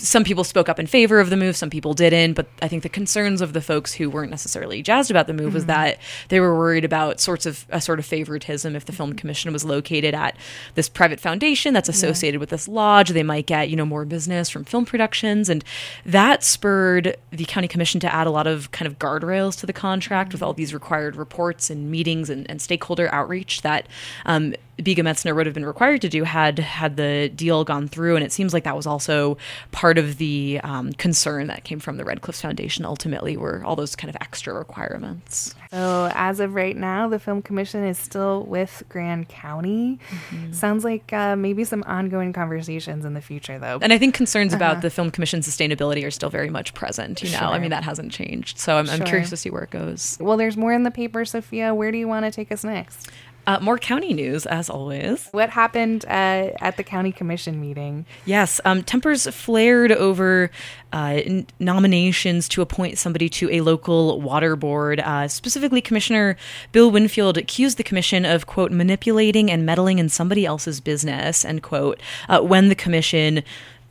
some 0.00 0.24
people 0.24 0.44
spoke 0.44 0.68
up 0.68 0.78
in 0.78 0.86
favor 0.86 1.20
of 1.20 1.30
the 1.30 1.36
move, 1.36 1.56
some 1.56 1.70
people 1.70 1.94
didn't. 1.94 2.34
But 2.34 2.46
I 2.62 2.68
think 2.68 2.82
the 2.82 2.88
concerns 2.88 3.40
of 3.40 3.52
the 3.52 3.60
folks 3.60 3.92
who 3.94 4.08
weren't 4.10 4.30
necessarily 4.30 4.82
jazzed 4.82 5.10
about 5.10 5.26
the 5.26 5.32
move 5.32 5.54
was 5.54 5.66
that 5.66 5.98
they 6.28 6.40
were 6.40 6.56
worried 6.56 6.84
about 6.84 7.20
sorts 7.20 7.46
of 7.46 7.66
a 7.70 7.80
sort 7.80 7.98
of 7.98 8.06
favoritism 8.06 8.74
if 8.74 8.84
the 8.86 8.92
film 8.92 9.14
commission 9.14 9.52
was 9.52 9.64
located 9.64 10.14
at 10.14 10.36
this 10.74 10.88
private 10.88 11.20
foundation 11.20 11.74
that's 11.74 11.88
associated 11.88 12.40
with 12.40 12.50
this 12.50 12.66
lodge. 12.66 13.10
They 13.10 13.22
might 13.22 13.46
get 13.46 13.68
you 13.68 13.76
know 13.76 13.86
more 13.86 14.04
business 14.04 14.48
from 14.48 14.64
film 14.64 14.84
productions, 14.84 15.48
and 15.48 15.64
that 16.04 16.42
spurred 16.42 17.16
the 17.30 17.44
county 17.44 17.68
commission 17.68 18.00
to 18.00 18.12
add 18.12 18.26
a 18.26 18.30
lot 18.30 18.46
of 18.46 18.70
kind 18.70 18.86
of 18.86 18.98
guardrails 18.98 19.58
to 19.60 19.66
the 19.66 19.72
contract 19.72 20.32
with 20.32 20.42
all 20.42 20.52
these 20.52 20.72
required 20.72 21.16
reports 21.16 21.70
and 21.70 21.90
meetings 21.90 22.30
and, 22.30 22.48
and 22.50 22.62
stakeholder 22.62 23.12
outreach 23.12 23.62
that. 23.62 23.86
Um, 24.26 24.54
Bega 24.76 25.02
Metzner 25.02 25.34
would 25.34 25.46
have 25.46 25.54
been 25.54 25.66
required 25.66 26.00
to 26.02 26.08
do 26.08 26.24
had 26.24 26.58
had 26.58 26.96
the 26.96 27.30
deal 27.34 27.64
gone 27.64 27.88
through, 27.88 28.16
and 28.16 28.24
it 28.24 28.32
seems 28.32 28.52
like 28.52 28.64
that 28.64 28.76
was 28.76 28.86
also 28.86 29.36
part 29.72 29.98
of 29.98 30.18
the 30.18 30.60
um, 30.64 30.92
concern 30.94 31.48
that 31.48 31.64
came 31.64 31.78
from 31.80 31.96
the 31.96 32.04
Red 32.04 32.22
Cliffs 32.22 32.40
Foundation 32.40 32.84
ultimately 32.84 33.36
were 33.36 33.62
all 33.64 33.76
those 33.76 33.94
kind 33.94 34.08
of 34.08 34.16
extra 34.20 34.54
requirements. 34.54 35.54
So, 35.70 36.10
as 36.14 36.40
of 36.40 36.54
right 36.54 36.76
now, 36.76 37.08
the 37.08 37.18
Film 37.18 37.42
Commission 37.42 37.84
is 37.84 37.98
still 37.98 38.44
with 38.44 38.82
Grand 38.88 39.28
County. 39.28 39.98
Mm-hmm. 40.10 40.52
Sounds 40.52 40.84
like 40.84 41.12
uh, 41.12 41.36
maybe 41.36 41.64
some 41.64 41.84
ongoing 41.86 42.32
conversations 42.32 43.04
in 43.04 43.14
the 43.14 43.20
future, 43.20 43.58
though. 43.58 43.78
And 43.80 43.92
I 43.92 43.98
think 43.98 44.14
concerns 44.14 44.52
about 44.52 44.82
the 44.82 44.90
Film 44.90 45.10
Commission 45.10 45.40
sustainability 45.40 46.04
are 46.04 46.10
still 46.10 46.30
very 46.30 46.50
much 46.50 46.74
present. 46.74 47.22
You 47.22 47.30
know, 47.32 47.50
I 47.50 47.58
mean, 47.58 47.70
that 47.70 47.84
hasn't 47.84 48.12
changed. 48.12 48.58
So 48.58 48.76
I'm, 48.76 48.88
I'm 48.90 49.04
curious 49.04 49.30
to 49.30 49.36
see 49.36 49.50
where 49.50 49.62
it 49.62 49.70
goes. 49.70 50.18
well, 50.20 50.36
there's 50.36 50.56
more 50.56 50.72
in 50.72 50.82
the 50.82 50.90
paper, 50.90 51.24
Sophia. 51.24 51.74
Where 51.74 51.92
do 51.92 51.98
you 51.98 52.08
want 52.08 52.24
to 52.24 52.30
take 52.30 52.50
us 52.50 52.64
next? 52.64 53.10
Uh, 53.50 53.58
more 53.60 53.78
county 53.78 54.12
news, 54.12 54.46
as 54.46 54.70
always. 54.70 55.26
What 55.32 55.50
happened 55.50 56.04
uh, 56.04 56.54
at 56.60 56.76
the 56.76 56.84
county 56.84 57.10
commission 57.10 57.60
meeting? 57.60 58.06
Yes, 58.24 58.60
um, 58.64 58.84
tempers 58.84 59.26
flared 59.26 59.90
over 59.90 60.52
uh, 60.92 61.20
n- 61.24 61.48
nominations 61.58 62.48
to 62.50 62.62
appoint 62.62 62.96
somebody 62.96 63.28
to 63.30 63.50
a 63.50 63.60
local 63.62 64.20
water 64.20 64.54
board. 64.54 65.00
Uh, 65.00 65.26
specifically, 65.26 65.80
Commissioner 65.80 66.36
Bill 66.70 66.92
Winfield 66.92 67.36
accused 67.36 67.76
the 67.76 67.82
commission 67.82 68.24
of, 68.24 68.46
quote, 68.46 68.70
manipulating 68.70 69.50
and 69.50 69.66
meddling 69.66 69.98
in 69.98 70.08
somebody 70.08 70.46
else's 70.46 70.80
business, 70.80 71.44
end 71.44 71.64
quote, 71.64 71.98
uh, 72.28 72.40
when 72.40 72.68
the 72.68 72.76
commission. 72.76 73.42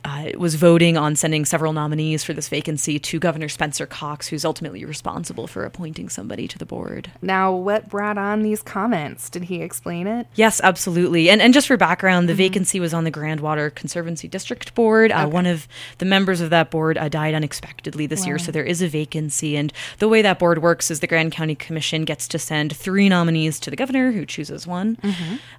Uh, 0.02 0.30
was 0.38 0.54
voting 0.54 0.96
on 0.96 1.14
sending 1.14 1.44
several 1.44 1.74
nominees 1.74 2.24
for 2.24 2.32
this 2.32 2.48
vacancy 2.48 2.98
to 2.98 3.18
Governor 3.18 3.50
Spencer 3.50 3.84
Cox, 3.84 4.28
who's 4.28 4.46
ultimately 4.46 4.82
responsible 4.82 5.46
for 5.46 5.64
appointing 5.64 6.08
somebody 6.08 6.48
to 6.48 6.56
the 6.56 6.64
board. 6.64 7.10
Now, 7.20 7.54
what 7.54 7.90
brought 7.90 8.16
on 8.16 8.42
these 8.42 8.62
comments? 8.62 9.28
Did 9.28 9.44
he 9.44 9.60
explain 9.60 10.06
it? 10.06 10.26
Yes, 10.34 10.58
absolutely. 10.64 11.28
And 11.28 11.42
and 11.42 11.52
just 11.52 11.66
for 11.66 11.76
background, 11.76 12.30
the 12.30 12.34
vacancy 12.34 12.80
was 12.80 12.94
on 12.94 13.04
the 13.04 13.10
Grand 13.10 13.40
Water 13.40 13.68
Conservancy 13.68 14.26
District 14.26 14.74
Board. 14.74 15.12
Uh, 15.12 15.28
One 15.28 15.44
of 15.44 15.68
the 15.98 16.06
members 16.06 16.40
of 16.40 16.48
that 16.48 16.70
board 16.70 16.96
uh, 16.96 17.10
died 17.10 17.34
unexpectedly 17.34 18.06
this 18.06 18.26
year, 18.26 18.38
so 18.38 18.50
there 18.50 18.64
is 18.64 18.80
a 18.80 18.88
vacancy. 18.88 19.54
And 19.56 19.70
the 19.98 20.08
way 20.08 20.22
that 20.22 20.38
board 20.38 20.62
works 20.62 20.90
is 20.90 21.00
the 21.00 21.06
Grand 21.06 21.32
County 21.32 21.54
Commission 21.54 22.06
gets 22.06 22.26
to 22.28 22.38
send 22.38 22.74
three 22.74 23.10
nominees 23.10 23.60
to 23.60 23.70
the 23.70 23.76
governor, 23.76 24.12
who 24.12 24.24
chooses 24.24 24.66
one. 24.66 24.96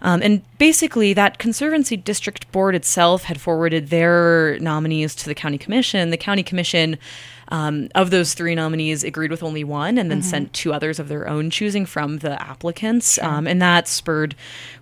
Um, 0.02 0.22
and 0.24 0.42
basically, 0.58 1.14
that 1.14 1.38
Conservancy 1.38 1.96
District 1.96 2.52
Board 2.52 2.74
itself 2.74 3.26
had 3.26 3.40
forwarded 3.40 3.90
their 3.90 4.31
nominees 4.60 5.16
to 5.16 5.26
the 5.26 5.36
County 5.36 5.58
Commission. 5.58 6.10
The 6.10 6.18
County 6.18 6.44
Commission. 6.44 6.98
Um, 7.54 7.90
of 7.96 8.12
those 8.12 8.34
three 8.34 8.56
nominees, 8.56 9.04
agreed 9.04 9.30
with 9.30 9.44
only 9.44 9.66
one, 9.66 9.98
and 9.98 10.10
then 10.10 10.22
sent 10.22 10.54
two 10.54 10.72
others 10.72 11.00
of 11.00 11.10
their 11.10 11.28
own, 11.28 11.50
choosing 11.50 11.86
from 11.86 12.20
the 12.20 12.42
applicants. 12.42 13.20
Um, 13.22 13.46
and 13.46 13.62
that 13.62 13.90
spurred 13.90 14.36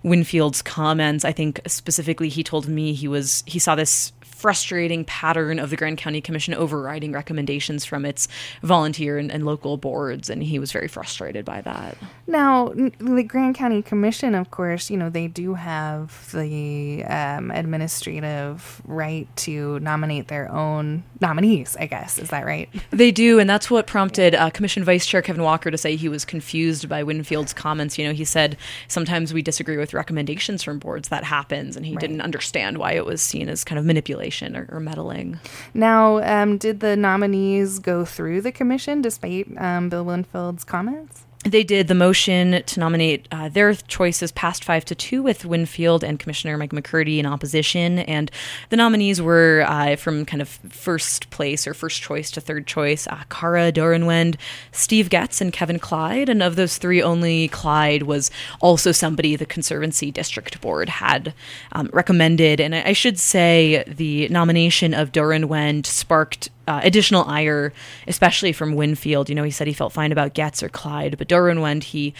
Winfield's 0.04 0.62
comments. 0.62 1.24
I 1.24 1.32
think 1.32 1.60
specifically, 1.66 2.28
he 2.28 2.44
told 2.44 2.68
me 2.68 2.92
he 2.92 3.08
was 3.08 3.42
he 3.44 3.58
saw 3.58 3.74
this 3.74 4.12
frustrating 4.40 5.04
pattern 5.04 5.58
of 5.58 5.68
the 5.68 5.76
Grand 5.76 5.98
County 5.98 6.22
Commission 6.22 6.54
overriding 6.54 7.12
recommendations 7.12 7.84
from 7.84 8.06
its 8.06 8.26
volunteer 8.62 9.18
and, 9.18 9.30
and 9.30 9.44
local 9.44 9.76
boards, 9.76 10.30
and 10.30 10.42
he 10.42 10.58
was 10.58 10.72
very 10.72 10.88
frustrated 10.88 11.44
by 11.44 11.60
that. 11.60 11.98
Now, 12.26 12.72
the 12.98 13.22
Grand 13.22 13.54
County 13.54 13.82
Commission, 13.82 14.34
of 14.34 14.50
course, 14.50 14.88
you 14.88 14.96
know, 14.96 15.10
they 15.10 15.26
do 15.26 15.54
have 15.54 16.30
the 16.32 17.04
um, 17.04 17.50
administrative 17.50 18.80
right 18.86 19.28
to 19.36 19.78
nominate 19.80 20.28
their 20.28 20.50
own 20.50 21.02
nominees, 21.20 21.76
I 21.78 21.84
guess. 21.84 22.18
Is 22.18 22.30
that 22.30 22.46
right? 22.46 22.68
They 22.90 23.12
do, 23.12 23.38
and 23.38 23.48
that's 23.48 23.70
what 23.70 23.86
prompted 23.86 24.34
uh, 24.34 24.50
Commission 24.50 24.84
Vice 24.84 25.06
Chair 25.06 25.22
Kevin 25.22 25.42
Walker 25.42 25.70
to 25.70 25.78
say 25.78 25.96
he 25.96 26.08
was 26.08 26.24
confused 26.24 26.88
by 26.88 27.02
Winfield's 27.02 27.52
comments. 27.52 27.98
You 27.98 28.06
know, 28.06 28.12
he 28.12 28.24
said 28.24 28.56
sometimes 28.88 29.32
we 29.32 29.42
disagree 29.42 29.76
with 29.76 29.94
recommendations 29.94 30.62
from 30.62 30.78
boards. 30.78 31.08
That 31.08 31.24
happens, 31.24 31.76
and 31.76 31.86
he 31.86 31.96
didn't 31.96 32.20
understand 32.20 32.78
why 32.78 32.92
it 32.92 33.06
was 33.06 33.22
seen 33.22 33.48
as 33.48 33.64
kind 33.64 33.78
of 33.78 33.84
manipulation 33.84 34.29
or, 34.56 34.68
or 34.70 34.80
meddling. 34.80 35.38
Now, 35.74 36.18
um, 36.18 36.58
did 36.58 36.80
the 36.80 36.96
nominees 36.96 37.78
go 37.78 38.04
through 38.04 38.42
the 38.42 38.52
commission 38.52 39.02
despite 39.02 39.48
um, 39.58 39.88
Bill 39.88 40.04
Winfield's 40.04 40.64
comments? 40.64 41.26
They 41.44 41.64
did 41.64 41.88
the 41.88 41.94
motion 41.94 42.62
to 42.62 42.80
nominate 42.80 43.26
uh, 43.32 43.48
their 43.48 43.72
choices 43.72 44.30
passed 44.30 44.62
five 44.62 44.84
to 44.84 44.94
two 44.94 45.22
with 45.22 45.46
Winfield 45.46 46.04
and 46.04 46.18
Commissioner 46.18 46.58
Mike 46.58 46.72
McCurdy 46.72 47.16
in 47.16 47.24
opposition, 47.24 48.00
and 48.00 48.30
the 48.68 48.76
nominees 48.76 49.22
were 49.22 49.64
uh, 49.66 49.96
from 49.96 50.26
kind 50.26 50.42
of 50.42 50.50
first 50.50 51.30
place 51.30 51.66
or 51.66 51.72
first 51.72 52.02
choice 52.02 52.30
to 52.32 52.42
third 52.42 52.66
choice: 52.66 53.06
uh, 53.06 53.22
Kara 53.30 53.72
Dohrenwend, 53.72 54.36
Steve 54.72 55.08
Getz, 55.08 55.40
and 55.40 55.50
Kevin 55.50 55.78
Clyde. 55.78 56.28
And 56.28 56.42
of 56.42 56.56
those 56.56 56.76
three, 56.76 57.02
only 57.02 57.48
Clyde 57.48 58.02
was 58.02 58.30
also 58.60 58.92
somebody 58.92 59.34
the 59.34 59.46
Conservancy 59.46 60.10
District 60.10 60.60
Board 60.60 60.90
had 60.90 61.32
um, 61.72 61.88
recommended. 61.94 62.60
And 62.60 62.74
I, 62.74 62.92
should 62.92 63.18
say 63.18 63.82
the 63.86 64.28
nomination 64.28 64.92
of 64.92 65.10
Dorenwend 65.10 65.86
sparked 65.86 66.50
uh, 66.66 66.80
additional 66.82 67.24
ire, 67.24 67.72
especially 68.06 68.52
from 68.52 68.74
Winfield. 68.74 69.28
You 69.28 69.34
know, 69.34 69.42
he 69.42 69.50
said 69.50 69.66
he 69.66 69.72
felt 69.72 69.92
fine 69.92 70.12
about 70.12 70.34
Getz 70.34 70.62
or 70.62 70.68
Clyde, 70.68 71.18
but 71.18 71.28
Dohrenwend, 71.28 71.84
he 71.84 72.14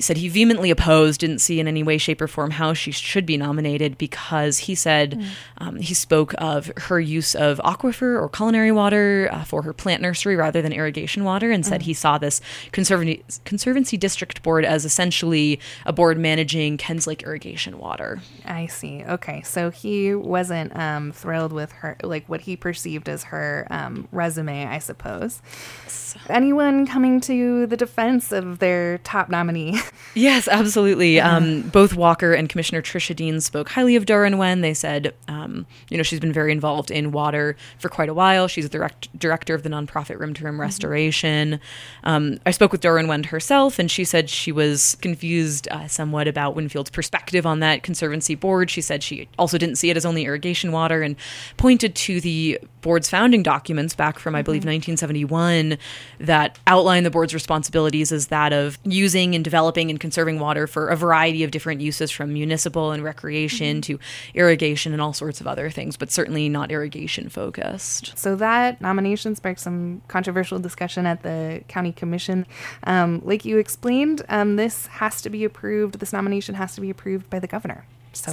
said 0.00 0.18
he 0.18 0.28
vehemently 0.28 0.70
opposed, 0.70 1.20
didn't 1.20 1.40
see 1.40 1.60
in 1.60 1.68
any 1.68 1.82
way, 1.82 1.98
shape, 1.98 2.20
or 2.20 2.28
form 2.28 2.52
how 2.52 2.72
she 2.74 2.90
should 2.90 3.26
be 3.26 3.36
nominated 3.36 3.98
because 3.98 4.58
he 4.58 4.74
said 4.74 5.22
um, 5.58 5.76
he 5.76 5.94
spoke 5.94 6.34
of 6.38 6.70
her 6.76 7.00
use 7.00 7.34
of 7.34 7.58
aquifer 7.64 8.20
or 8.20 8.28
culinary 8.28 8.72
water 8.72 9.28
uh, 9.32 9.44
for 9.44 9.62
her 9.62 9.72
plant 9.72 10.02
nursery 10.02 10.36
rather 10.36 10.62
than 10.62 10.72
irrigation 10.72 11.24
water, 11.24 11.50
and 11.50 11.64
said 11.64 11.82
he 11.82 11.94
saw 11.94 12.18
this 12.18 12.40
conservancy, 12.72 13.22
conservancy 13.44 13.96
district 13.96 14.42
board 14.42 14.64
as 14.64 14.84
essentially 14.84 15.60
a 15.84 15.92
board 15.92 16.18
managing 16.18 16.76
Kens 16.76 17.06
Lake 17.06 17.22
irrigation 17.22 17.78
water. 17.78 18.20
I 18.44 18.66
see. 18.66 19.04
Okay, 19.04 19.42
so 19.42 19.70
he 19.70 20.14
wasn't 20.14 20.76
um, 20.76 21.12
thrilled 21.12 21.52
with 21.52 21.72
her, 21.72 21.96
like 22.02 22.28
what 22.28 22.42
he 22.42 22.56
perceived 22.56 23.08
as 23.08 23.24
her 23.24 23.66
um, 23.70 24.08
resume, 24.12 24.66
I 24.66 24.78
suppose. 24.78 25.42
Anyone 26.28 26.86
coming 26.86 27.20
to 27.22 27.66
the 27.66 27.76
defense 27.76 28.32
of 28.32 28.58
their 28.58 28.98
top 28.98 29.28
nominee? 29.28 29.80
Yes, 30.14 30.48
absolutely. 30.48 31.20
Um, 31.20 31.62
both 31.68 31.94
Walker 31.94 32.32
and 32.32 32.48
Commissioner 32.48 32.82
Trish 32.82 33.14
Hedin 33.14 33.40
spoke 33.40 33.68
highly 33.68 33.94
of 33.94 34.04
Dohrenwend. 34.04 34.62
They 34.62 34.74
said, 34.74 35.14
um, 35.28 35.64
you 35.90 35.96
know, 35.96 36.02
she's 36.02 36.18
been 36.18 36.32
very 36.32 36.50
involved 36.50 36.90
in 36.90 37.12
water 37.12 37.56
for 37.78 37.88
quite 37.88 38.08
a 38.08 38.14
while. 38.14 38.48
She's 38.48 38.64
the 38.64 38.70
direct, 38.70 39.16
director 39.16 39.54
of 39.54 39.62
the 39.62 39.68
nonprofit 39.68 40.18
Rim 40.18 40.34
to 40.34 40.44
Rim 40.44 40.60
Restoration. 40.60 41.60
Um, 42.02 42.40
I 42.44 42.50
spoke 42.50 42.72
with 42.72 42.80
Dohrenwend 42.80 43.26
herself, 43.26 43.78
and 43.78 43.88
she 43.88 44.02
said 44.02 44.28
she 44.28 44.50
was 44.50 44.96
confused 44.96 45.68
uh, 45.70 45.86
somewhat 45.86 46.26
about 46.26 46.56
Winfield's 46.56 46.90
perspective 46.90 47.46
on 47.46 47.60
that 47.60 47.84
conservancy 47.84 48.34
board. 48.34 48.70
She 48.70 48.80
said 48.80 49.04
she 49.04 49.28
also 49.38 49.56
didn't 49.56 49.76
see 49.76 49.90
it 49.90 49.96
as 49.96 50.04
only 50.04 50.24
irrigation 50.24 50.72
water 50.72 51.00
and 51.02 51.14
pointed 51.58 51.94
to 51.94 52.20
the 52.20 52.58
board's 52.80 53.08
founding 53.08 53.44
documents 53.44 53.94
back 53.94 54.18
from, 54.18 54.34
I 54.34 54.42
believe, 54.42 54.62
1971 54.62 55.78
that 56.18 56.58
outline 56.66 57.04
the 57.04 57.10
board's 57.10 57.34
responsibilities 57.34 58.10
as 58.10 58.28
that 58.28 58.52
of 58.52 58.78
using 58.84 59.36
and 59.36 59.44
developing 59.44 59.77
and 59.90 60.00
conserving 60.00 60.38
water 60.38 60.66
for 60.66 60.88
a 60.88 60.96
variety 60.96 61.44
of 61.44 61.50
different 61.50 61.80
uses 61.80 62.10
from 62.10 62.32
municipal 62.32 62.92
and 62.92 63.04
recreation 63.04 63.80
to 63.82 63.98
irrigation 64.34 64.92
and 64.92 65.00
all 65.00 65.12
sorts 65.12 65.40
of 65.40 65.46
other 65.46 65.70
things, 65.70 65.96
but 65.96 66.10
certainly 66.10 66.48
not 66.48 66.70
irrigation 66.70 67.28
focused. 67.28 68.16
So 68.18 68.36
that 68.36 68.80
nomination 68.80 69.34
sparked 69.34 69.60
some 69.60 70.02
controversial 70.08 70.58
discussion 70.58 71.06
at 71.06 71.22
the 71.22 71.62
county 71.68 71.92
commission. 71.92 72.46
Um, 72.84 73.22
like 73.24 73.44
you 73.44 73.58
explained, 73.58 74.22
um, 74.28 74.56
this 74.56 74.86
has 74.86 75.22
to 75.22 75.30
be 75.30 75.44
approved. 75.44 76.00
This 76.00 76.12
nomination 76.12 76.54
has 76.56 76.74
to 76.74 76.80
be 76.80 76.90
approved 76.90 77.30
by 77.30 77.38
the 77.38 77.46
governor. 77.46 77.84
So, 78.12 78.32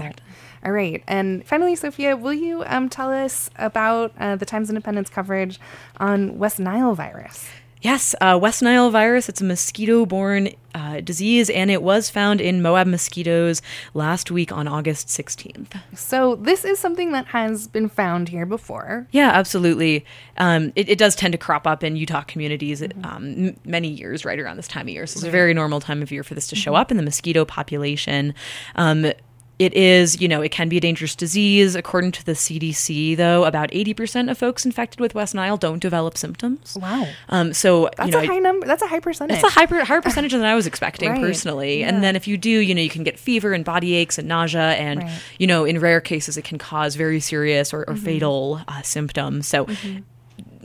all 0.64 0.72
right. 0.72 1.04
And 1.08 1.46
finally, 1.46 1.76
Sophia, 1.76 2.16
will 2.16 2.34
you 2.34 2.64
um, 2.66 2.90
tell 2.90 3.12
us 3.12 3.50
about 3.58 4.14
uh, 4.20 4.36
the 4.36 4.46
Times 4.46 4.70
Independence 4.70 5.10
coverage 5.10 5.60
on 5.98 6.40
West 6.40 6.60
Nile 6.60 6.96
virus? 6.96 7.48
Yes, 7.86 8.16
uh, 8.20 8.36
West 8.42 8.64
Nile 8.64 8.90
virus, 8.90 9.30
it's 9.30 9.42
a 9.42 9.44
mosquito 9.44 10.08
borne 10.08 10.50
uh, 10.74 11.02
disease, 11.02 11.52
and 11.52 11.70
it 11.70 11.84
was 11.84 12.10
found 12.10 12.42
in 12.42 12.64
Moab 12.64 12.88
mosquitoes 12.88 13.62
last 13.94 14.32
week 14.32 14.52
on 14.52 14.68
August 14.68 15.08
16th. 15.08 15.80
So 15.94 16.36
this 16.36 16.66
is 16.66 16.80
something 16.80 17.12
that 17.12 17.28
has 17.28 17.68
been 17.68 17.88
found 17.88 18.30
here 18.30 18.48
before. 18.48 19.08
Yeah, 19.12 19.30
absolutely. 19.30 20.04
Um, 20.38 20.74
it, 20.76 20.90
it 20.90 20.98
does 20.98 21.16
tend 21.16 21.34
to 21.34 21.38
crop 21.38 21.68
up 21.68 21.84
in 21.84 21.96
Utah 21.96 22.24
communities 22.24 22.82
um, 22.82 22.90
m- 23.04 23.60
many 23.64 23.90
years 23.90 24.26
right 24.26 24.40
around 24.40 24.58
this 24.58 24.68
time 24.68 24.88
of 24.88 24.90
year. 24.90 25.06
So 25.06 25.20
it's 25.20 25.28
a 25.28 25.30
very 25.30 25.54
normal 25.54 25.80
time 25.80 26.02
of 26.02 26.12
year 26.12 26.24
for 26.24 26.34
this 26.34 26.48
to 26.48 26.56
show 26.56 26.74
up 26.74 26.90
in 26.90 26.98
the 26.98 27.04
mosquito 27.04 27.46
population. 27.46 28.34
Um, 28.74 29.12
it 29.58 29.74
is, 29.74 30.20
you 30.22 30.28
know, 30.28 30.42
it 30.42 30.52
can 30.52 30.68
be 30.68 30.78
a 30.78 30.82
dangerous 30.82 31.16
disease. 31.16 31.76
According 31.76 32.12
to 32.14 32.26
the 32.26 32.34
CDC, 32.34 33.16
though, 33.16 33.46
about 33.46 33.72
80% 33.72 34.30
of 34.30 34.38
folks 34.38 34.66
infected 34.66 35.00
with 35.00 35.16
West 35.16 35.34
Nile 35.34 35.56
don't 35.56 35.80
develop 35.80 36.18
symptoms. 36.18 36.78
Wow. 36.82 37.08
Um, 37.30 37.54
so, 37.54 37.90
That's 37.96 38.08
you 38.08 38.12
know, 38.18 38.24
a 38.24 38.28
high 38.28 38.40
number. 38.40 38.68
That's 38.68 38.82
a 38.82 38.88
high 38.88 39.00
percentage. 39.00 39.42
That's 39.42 39.56
a 39.56 39.60
higher, 39.60 39.84
higher 39.86 40.02
percentage 40.02 40.34
than 40.34 40.44
I 40.44 40.56
was 40.56 40.68
expecting 40.68 41.10
Right. 41.10 41.22
personally. 41.22 41.80
Yeah. 41.80 41.88
And 41.90 42.04
then 42.04 42.16
if 42.18 42.28
you 42.28 42.36
do, 42.38 42.50
you 42.50 42.76
know, 42.76 42.82
you 42.82 42.90
can 42.90 43.04
get 43.04 43.18
fever 43.18 43.54
and 43.54 43.64
body 43.64 43.96
aches 43.96 44.18
and 44.18 44.28
nausea. 44.28 44.74
And, 44.74 45.04
Right. 45.04 45.12
you 45.40 45.48
know, 45.48 45.64
in 45.64 45.80
rare 45.80 46.02
cases, 46.02 46.36
it 46.36 46.44
can 46.44 46.58
cause 46.58 46.96
very 46.96 47.20
serious 47.22 47.74
or, 47.74 47.82
or 47.88 47.94
Mm-hmm. 47.94 48.04
fatal 48.06 48.62
uh, 48.68 48.82
symptoms. 48.82 49.48
So 49.48 49.68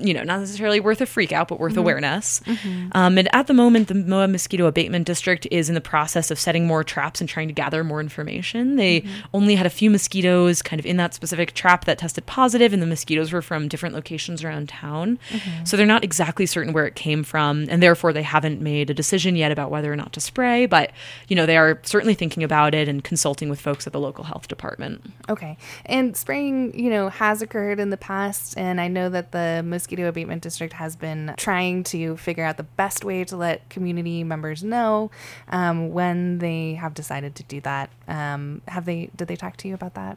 you 0.01 0.15
know, 0.15 0.23
not 0.23 0.41
necessarily 0.41 0.81
worth 0.81 1.01
a 1.01 1.07
freak 1.07 1.33
out, 1.33 1.49
but 1.49 1.61
worth 1.61 1.73
mm-hmm. 1.73 1.81
awareness. 1.81 2.41
Mm-hmm. 2.41 2.89
Um, 2.93 3.19
and 3.19 3.35
at 3.35 3.47
the 3.47 3.55
moment, 3.55 3.89
the 3.89 3.95
Moab 3.95 4.31
Mosquito 4.31 4.67
Abatement 4.67 5.07
District 5.07 5.47
is 5.51 5.69
in 5.69 5.75
the 5.75 5.81
process 5.81 6.31
of 6.31 6.39
setting 6.39 6.67
more 6.67 6.85
traps 6.85 7.21
and 7.21 7.29
trying 7.29 7.49
to 7.49 7.55
gather 7.55 7.85
more 7.85 8.01
information. 8.01 8.77
They 8.77 9.01
mm-hmm. 9.01 9.21
only 9.35 9.55
had 9.55 9.67
a 9.67 9.71
few 9.71 9.91
mosquitoes 9.91 10.63
kind 10.63 10.79
of 10.79 10.87
in 10.87 10.97
that 10.99 11.15
specific 11.15 11.55
trap 11.55 11.85
that 11.87 11.99
tested 11.99 12.27
positive, 12.27 12.73
and 12.73 12.83
the 12.83 12.87
mosquitoes 12.87 13.33
were 13.33 13.43
from 13.43 13.69
different 13.69 13.95
locations 13.95 14.45
around 14.45 14.69
town. 14.69 15.19
Mm-hmm. 15.31 15.65
So 15.65 15.77
they're 15.77 15.87
not 15.87 16.05
exactly 16.05 16.47
certain 16.47 16.73
where 16.73 16.87
it 16.87 16.95
came 16.95 17.25
from, 17.25 17.67
and 17.69 17.83
therefore 17.83 18.13
they 18.13 18.23
haven't 18.23 18.61
made 18.61 18.91
a 18.91 18.95
decision 18.95 19.37
yet 19.37 19.53
about 19.53 19.71
whether 19.71 19.93
or 19.93 19.97
not 19.97 20.13
to 20.13 20.21
spray. 20.21 20.67
But, 20.67 20.93
you 21.29 21.37
know, 21.37 21.47
they 21.47 21.57
are 21.57 21.81
certainly 21.83 22.15
thinking 22.15 22.43
about 22.43 22.75
it 22.75 22.89
and 22.89 23.03
consulting 23.03 23.49
with 23.49 23.61
folks 23.61 23.87
at 23.87 23.93
the 23.93 24.01
local 24.01 24.25
health 24.25 24.49
department. 24.49 25.11
Okay. 25.29 25.57
And 25.87 26.17
spraying, 26.17 26.79
you 26.79 26.91
know, 26.91 27.09
has 27.09 27.43
occurred 27.43 27.81
in 27.81 27.91
the 27.91 27.97
past, 27.97 28.57
and 28.57 28.81
I 28.81 28.89
know 28.89 29.09
that 29.09 29.33
the 29.33 29.63
mosquito 29.65 29.90
Mosquito 29.91 30.09
Abatement 30.09 30.41
District 30.41 30.73
has 30.75 30.95
been 30.95 31.35
trying 31.37 31.83
to 31.83 32.17
figure 32.17 32.45
out 32.45 32.57
the 32.57 32.63
best 32.63 33.05
way 33.05 33.25
to 33.25 33.37
let 33.37 33.69
community 33.71 34.23
members 34.23 34.63
know 34.63 35.11
um, 35.49 35.91
when 35.91 36.39
they 36.39 36.75
have 36.75 36.95
decided 36.95 37.35
to 37.35 37.43
do 37.43 37.61
that. 37.63 37.91
Um, 38.07 38.63
have 38.69 38.85
they? 38.85 39.11
Did 39.17 39.27
they 39.27 39.35
talk 39.35 39.57
to 39.59 39.69
you 39.69 39.75
about 39.75 39.95
that? 39.95 40.17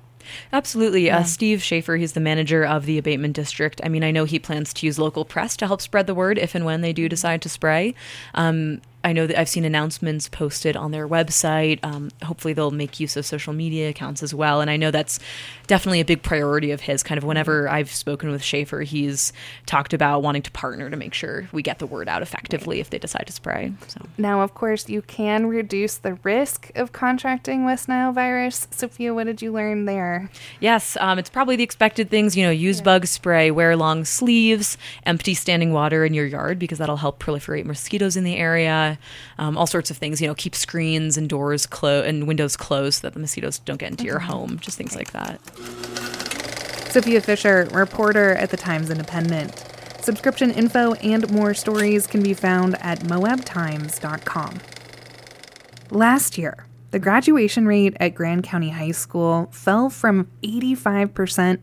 Absolutely. 0.51 1.09
Uh, 1.09 1.15
yeah. 1.15 1.21
Uh, 1.21 1.23
Steve 1.23 1.63
Schaefer, 1.63 1.95
he's 1.95 2.13
the 2.13 2.19
manager 2.19 2.63
of 2.63 2.85
the 2.85 2.99
abatement 2.99 3.35
district. 3.35 3.81
I 3.83 3.89
mean, 3.89 4.03
I 4.03 4.11
know 4.11 4.25
he 4.25 4.37
plans 4.37 4.75
to 4.75 4.85
use 4.85 4.99
local 4.99 5.25
press 5.25 5.57
to 5.57 5.65
help 5.65 5.81
spread 5.81 6.05
the 6.05 6.13
word 6.13 6.37
if 6.37 6.53
and 6.53 6.65
when 6.65 6.81
they 6.81 6.93
do 6.93 7.09
decide 7.09 7.41
to 7.41 7.49
spray. 7.49 7.95
Um, 8.35 8.79
I 9.03 9.11
know 9.11 9.27
that 9.27 9.37
I've 9.37 9.49
seen 9.49 9.65
announcements 9.65 10.29
posted 10.29 10.77
on 10.77 10.91
their 10.91 11.07
website. 11.07 11.79
Um, 11.83 12.09
hopefully, 12.23 12.53
they'll 12.53 12.71
make 12.71 12.99
use 12.99 13.17
of 13.17 13.25
social 13.25 13.51
media 13.51 13.89
accounts 13.89 14.23
as 14.23 14.33
well. 14.33 14.61
And 14.61 14.69
I 14.69 14.77
know 14.77 14.91
that's 14.91 15.19
definitely 15.67 15.99
a 15.99 16.05
big 16.05 16.23
priority 16.23 16.71
of 16.71 16.81
his. 16.81 17.03
Kind 17.03 17.17
of 17.17 17.25
whenever 17.25 17.67
I've 17.67 17.91
spoken 17.91 18.31
with 18.31 18.41
Schaefer, 18.41 18.81
he's 18.81 19.33
talked 19.65 19.93
about 19.93 20.23
wanting 20.23 20.41
to 20.43 20.51
partner 20.51 20.89
to 20.89 20.95
make 20.95 21.13
sure 21.13 21.49
we 21.51 21.61
get 21.61 21.79
the 21.79 21.85
word 21.85 22.07
out 22.07 22.21
effectively 22.21 22.77
right. 22.77 22.81
if 22.81 22.91
they 22.91 22.97
decide 22.97 23.27
to 23.27 23.33
spray. 23.33 23.73
So. 23.87 24.01
Now, 24.17 24.41
of 24.41 24.53
course, 24.53 24.87
you 24.87 25.01
can 25.01 25.47
reduce 25.47 25.97
the 25.97 26.13
risk 26.23 26.71
of 26.75 26.93
contracting 26.93 27.65
West 27.65 27.89
Nile 27.89 28.13
virus. 28.13 28.67
Sophia, 28.71 29.13
what 29.13 29.25
did 29.25 29.41
you 29.41 29.51
learn 29.51 29.83
there? 29.83 30.29
Yes, 30.61 30.95
um, 31.01 31.19
it's 31.19 31.29
probably 31.29 31.57
the 31.57 31.63
expected 31.63 32.09
things. 32.09 32.37
You 32.37 32.45
know, 32.45 32.51
use 32.51 32.77
yeah. 32.77 32.83
bug 32.83 33.07
spray, 33.07 33.51
wear 33.51 33.75
long 33.75 34.05
sleeves, 34.05 34.77
empty 35.05 35.33
standing 35.33 35.73
water 35.73 36.05
in 36.05 36.13
your 36.13 36.25
yard 36.25 36.57
because 36.57 36.77
that'll 36.77 36.97
help 36.97 37.19
proliferate 37.19 37.65
mosquitoes 37.65 38.15
in 38.15 38.23
the 38.23 38.37
area 38.37 38.92
um, 39.37 39.57
all 39.57 39.67
sorts 39.67 39.91
of 39.91 39.97
things. 39.97 40.21
You 40.21 40.27
know, 40.27 40.35
keep 40.35 40.55
screens 40.55 41.17
and 41.17 41.29
doors 41.29 41.65
closed 41.65 42.07
and 42.07 42.27
windows 42.27 42.57
closed 42.57 43.01
so 43.01 43.07
that 43.07 43.13
the 43.13 43.19
mosquitoes 43.19 43.59
don't 43.59 43.77
get 43.77 43.91
into 43.91 44.05
your 44.05 44.19
home. 44.19 44.59
Just 44.59 44.77
things 44.77 44.95
like 44.95 45.11
that. 45.11 45.39
Sophia 46.91 47.21
Fisher, 47.21 47.67
reporter 47.71 48.35
at 48.35 48.51
the 48.51 48.57
Times 48.57 48.89
Independent. 48.89 49.65
Subscription 50.01 50.51
info 50.51 50.93
and 50.95 51.31
more 51.31 51.53
stories 51.53 52.05
can 52.05 52.21
be 52.21 52.33
found 52.33 52.75
at 52.81 52.99
moabtimes.com. 52.99 54.59
Last 55.89 56.37
year, 56.37 56.67
the 56.91 56.99
graduation 56.99 57.65
rate 57.65 57.97
at 57.99 58.13
Grand 58.13 58.43
County 58.43 58.69
High 58.69 58.91
School 58.91 59.49
fell 59.51 59.89
from 59.89 60.29
85% 60.43 61.61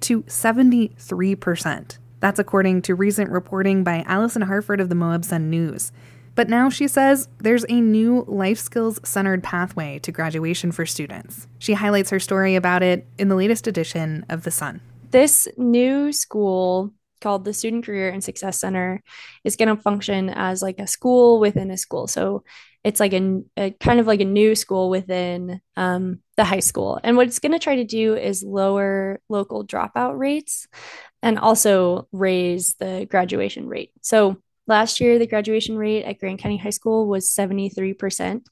to 0.00 0.22
73%. 0.22 1.98
That's 2.18 2.38
according 2.38 2.82
to 2.82 2.94
recent 2.94 3.30
reporting 3.30 3.84
by 3.84 4.02
Alison 4.06 4.42
Harford 4.42 4.80
of 4.80 4.88
the 4.88 4.94
Moab 4.94 5.24
Sun 5.24 5.50
News. 5.50 5.92
But 6.34 6.48
now 6.48 6.70
she 6.70 6.88
says 6.88 7.28
there's 7.38 7.64
a 7.68 7.80
new 7.80 8.24
life 8.26 8.58
skills 8.58 8.98
centered 9.04 9.42
pathway 9.42 9.98
to 10.00 10.12
graduation 10.12 10.72
for 10.72 10.86
students. 10.86 11.46
She 11.58 11.74
highlights 11.74 12.10
her 12.10 12.20
story 12.20 12.54
about 12.54 12.82
it 12.82 13.06
in 13.18 13.28
the 13.28 13.36
latest 13.36 13.66
edition 13.66 14.24
of 14.28 14.44
The 14.44 14.50
Sun. 14.50 14.80
This 15.10 15.46
new 15.58 16.12
school 16.12 16.92
called 17.20 17.44
the 17.44 17.54
Student 17.54 17.84
Career 17.84 18.08
and 18.08 18.24
Success 18.24 18.58
Center 18.58 19.02
is 19.44 19.56
going 19.56 19.68
to 19.68 19.80
function 19.80 20.30
as 20.30 20.62
like 20.62 20.78
a 20.80 20.86
school 20.86 21.38
within 21.38 21.70
a 21.70 21.76
school. 21.76 22.06
So 22.06 22.44
it's 22.82 22.98
like 22.98 23.12
a, 23.12 23.42
a 23.56 23.70
kind 23.72 24.00
of 24.00 24.06
like 24.06 24.20
a 24.20 24.24
new 24.24 24.54
school 24.54 24.90
within 24.90 25.60
um, 25.76 26.18
the 26.36 26.44
high 26.44 26.60
school. 26.60 26.98
And 27.04 27.16
what 27.16 27.28
it's 27.28 27.38
going 27.38 27.52
to 27.52 27.58
try 27.58 27.76
to 27.76 27.84
do 27.84 28.16
is 28.16 28.42
lower 28.42 29.20
local 29.28 29.64
dropout 29.64 30.18
rates 30.18 30.66
and 31.22 31.38
also 31.38 32.08
raise 32.10 32.74
the 32.74 33.06
graduation 33.08 33.68
rate. 33.68 33.92
So 34.00 34.38
Last 34.66 35.00
year, 35.00 35.18
the 35.18 35.26
graduation 35.26 35.76
rate 35.76 36.04
at 36.04 36.18
Grand 36.18 36.38
County 36.38 36.56
High 36.56 36.70
School 36.70 37.08
was 37.08 37.34
73%. 37.34 38.42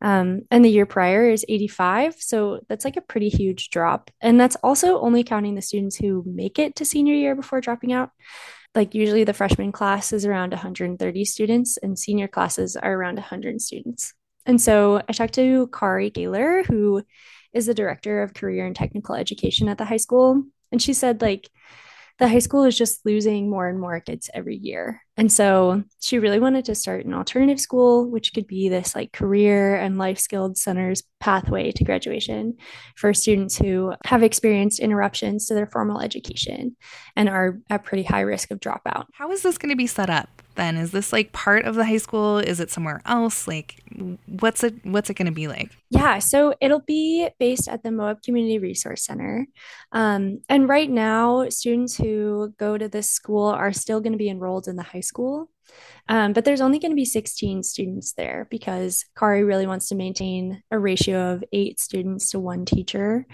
Um, 0.00 0.42
and 0.50 0.64
the 0.64 0.70
year 0.70 0.86
prior 0.86 1.28
is 1.30 1.44
85. 1.48 2.16
So 2.18 2.60
that's 2.68 2.84
like 2.84 2.96
a 2.96 3.02
pretty 3.02 3.28
huge 3.28 3.70
drop. 3.70 4.10
And 4.20 4.40
that's 4.40 4.56
also 4.56 5.00
only 5.00 5.22
counting 5.22 5.54
the 5.54 5.62
students 5.62 5.96
who 5.96 6.24
make 6.26 6.58
it 6.58 6.74
to 6.76 6.84
senior 6.84 7.14
year 7.14 7.36
before 7.36 7.60
dropping 7.60 7.92
out. 7.92 8.10
Like 8.74 8.94
usually 8.94 9.22
the 9.24 9.34
freshman 9.34 9.70
class 9.70 10.12
is 10.12 10.24
around 10.24 10.50
130 10.50 11.24
students 11.24 11.76
and 11.76 11.96
senior 11.96 12.26
classes 12.26 12.74
are 12.74 12.92
around 12.92 13.16
100 13.16 13.60
students. 13.60 14.14
And 14.44 14.60
so 14.60 15.00
I 15.08 15.12
talked 15.12 15.34
to 15.34 15.68
Kari 15.68 16.10
Gaylor, 16.10 16.64
who 16.64 17.02
is 17.52 17.66
the 17.66 17.74
director 17.74 18.22
of 18.22 18.34
career 18.34 18.66
and 18.66 18.74
technical 18.74 19.14
education 19.14 19.68
at 19.68 19.78
the 19.78 19.84
high 19.84 19.98
school. 19.98 20.42
And 20.72 20.80
she 20.80 20.94
said, 20.94 21.20
like, 21.20 21.48
the 22.22 22.28
high 22.28 22.38
school 22.38 22.62
is 22.62 22.78
just 22.78 23.04
losing 23.04 23.50
more 23.50 23.66
and 23.66 23.80
more 23.80 23.98
kids 23.98 24.30
every 24.32 24.56
year. 24.56 25.02
And 25.16 25.30
so 25.30 25.82
she 26.00 26.20
really 26.20 26.38
wanted 26.38 26.64
to 26.66 26.74
start 26.76 27.04
an 27.04 27.14
alternative 27.14 27.58
school, 27.58 28.08
which 28.08 28.32
could 28.32 28.46
be 28.46 28.68
this 28.68 28.94
like 28.94 29.10
career 29.12 29.74
and 29.74 29.98
life 29.98 30.20
skilled 30.20 30.56
centers 30.56 31.02
pathway 31.18 31.72
to 31.72 31.82
graduation 31.82 32.54
for 32.96 33.12
students 33.12 33.58
who 33.58 33.94
have 34.04 34.22
experienced 34.22 34.78
interruptions 34.78 35.46
to 35.46 35.54
their 35.54 35.66
formal 35.66 36.00
education 36.00 36.76
and 37.16 37.28
are 37.28 37.58
at 37.68 37.82
pretty 37.82 38.04
high 38.04 38.20
risk 38.20 38.52
of 38.52 38.60
dropout. 38.60 39.06
How 39.14 39.32
is 39.32 39.42
this 39.42 39.58
going 39.58 39.70
to 39.70 39.76
be 39.76 39.88
set 39.88 40.08
up? 40.08 40.41
Then? 40.54 40.76
Is 40.76 40.92
this 40.92 41.12
like 41.12 41.32
part 41.32 41.64
of 41.64 41.74
the 41.74 41.84
high 41.84 41.98
school? 41.98 42.38
Is 42.38 42.60
it 42.60 42.70
somewhere 42.70 43.00
else? 43.06 43.46
Like 43.46 43.82
what's 44.26 44.64
it 44.64 44.74
what's 44.84 45.10
it 45.10 45.14
going 45.14 45.26
to 45.26 45.32
be 45.32 45.48
like? 45.48 45.70
Yeah, 45.90 46.18
so 46.18 46.54
it'll 46.60 46.80
be 46.80 47.28
based 47.38 47.68
at 47.68 47.82
the 47.82 47.90
Moab 47.90 48.22
Community 48.22 48.58
Resource 48.58 49.04
Center. 49.04 49.46
Um, 49.92 50.40
and 50.48 50.68
right 50.68 50.90
now, 50.90 51.48
students 51.48 51.96
who 51.96 52.54
go 52.58 52.78
to 52.78 52.88
this 52.88 53.10
school 53.10 53.46
are 53.46 53.72
still 53.72 54.00
going 54.00 54.12
to 54.12 54.18
be 54.18 54.30
enrolled 54.30 54.68
in 54.68 54.76
the 54.76 54.82
high 54.82 55.00
school. 55.00 55.48
Um, 56.08 56.32
but 56.32 56.44
there's 56.44 56.60
only 56.60 56.78
going 56.78 56.90
to 56.90 56.96
be 56.96 57.04
16 57.04 57.62
students 57.62 58.12
there 58.14 58.46
because 58.50 59.04
Kari 59.16 59.44
really 59.44 59.66
wants 59.66 59.88
to 59.88 59.94
maintain 59.94 60.62
a 60.70 60.78
ratio 60.78 61.32
of 61.32 61.44
eight 61.52 61.78
students 61.78 62.30
to 62.30 62.40
one 62.40 62.64
teacher. 62.64 63.26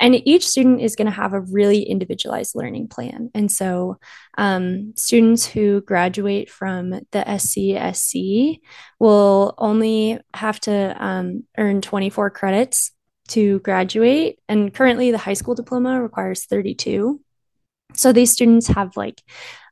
And 0.00 0.14
each 0.26 0.46
student 0.46 0.80
is 0.80 0.96
going 0.96 1.06
to 1.06 1.12
have 1.12 1.32
a 1.32 1.40
really 1.40 1.82
individualized 1.82 2.54
learning 2.54 2.88
plan. 2.88 3.30
And 3.34 3.50
so 3.50 3.98
um, 4.36 4.92
students 4.96 5.46
who 5.46 5.80
graduate 5.82 6.50
from 6.50 6.90
the 6.90 7.04
SCSC 7.12 8.58
will 8.98 9.54
only 9.58 10.18
have 10.34 10.58
to 10.60 10.96
um, 11.02 11.44
earn 11.56 11.80
24 11.80 12.30
credits 12.30 12.90
to 13.28 13.60
graduate. 13.60 14.38
And 14.48 14.72
currently, 14.72 15.10
the 15.10 15.18
high 15.18 15.34
school 15.34 15.54
diploma 15.54 16.02
requires 16.02 16.44
32. 16.46 17.20
So 17.94 18.12
these 18.12 18.32
students 18.32 18.66
have 18.68 18.96
like 18.96 19.22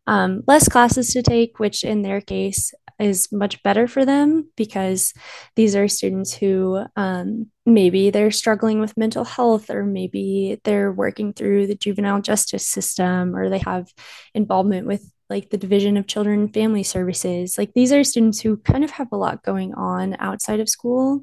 um, 0.07 0.43
less 0.47 0.69
classes 0.69 1.13
to 1.13 1.23
take, 1.23 1.59
which 1.59 1.85
in 1.85 2.03
their 2.03 2.21
case 2.21 2.73
is 2.99 3.33
much 3.33 3.63
better 3.63 3.89
for 3.89 4.05
them 4.05 4.49
because 4.57 5.13
these 5.57 5.75
are 5.75 5.89
students 5.89 6.33
who 6.33 6.85
um, 6.97 7.51
maybe 7.67 8.11
they're 8.11 8.31
struggling 8.31 8.81
with 8.81 8.97
mental 8.97 9.25
health 9.25 9.71
or 9.71 9.85
maybe 9.85 10.61
they're 10.65 10.93
working 10.93 11.33
through 11.33 11.67
the 11.67 11.75
juvenile 11.75 12.21
justice 12.21 12.67
system 12.67 13.35
or 13.35 13.49
they 13.49 13.59
have 13.59 13.93
involvement 14.35 14.87
with 14.87 15.11
like 15.31 15.51
the 15.51 15.57
division 15.57 15.97
of 15.97 16.07
children 16.07 16.41
and 16.41 16.55
family 16.55 16.83
services. 16.83 17.57
Like 17.57 17.73
these 17.73 17.93
are 17.93 18.05
students 18.05 18.41
who 18.41 18.59
kind 18.59 18.85
of 18.85 18.91
have 18.91 19.09
a 19.11 19.17
lot 19.17 19.43
going 19.43 19.75
on 19.75 20.17
outside 20.19 20.61
of 20.61 20.69
school. 20.69 21.23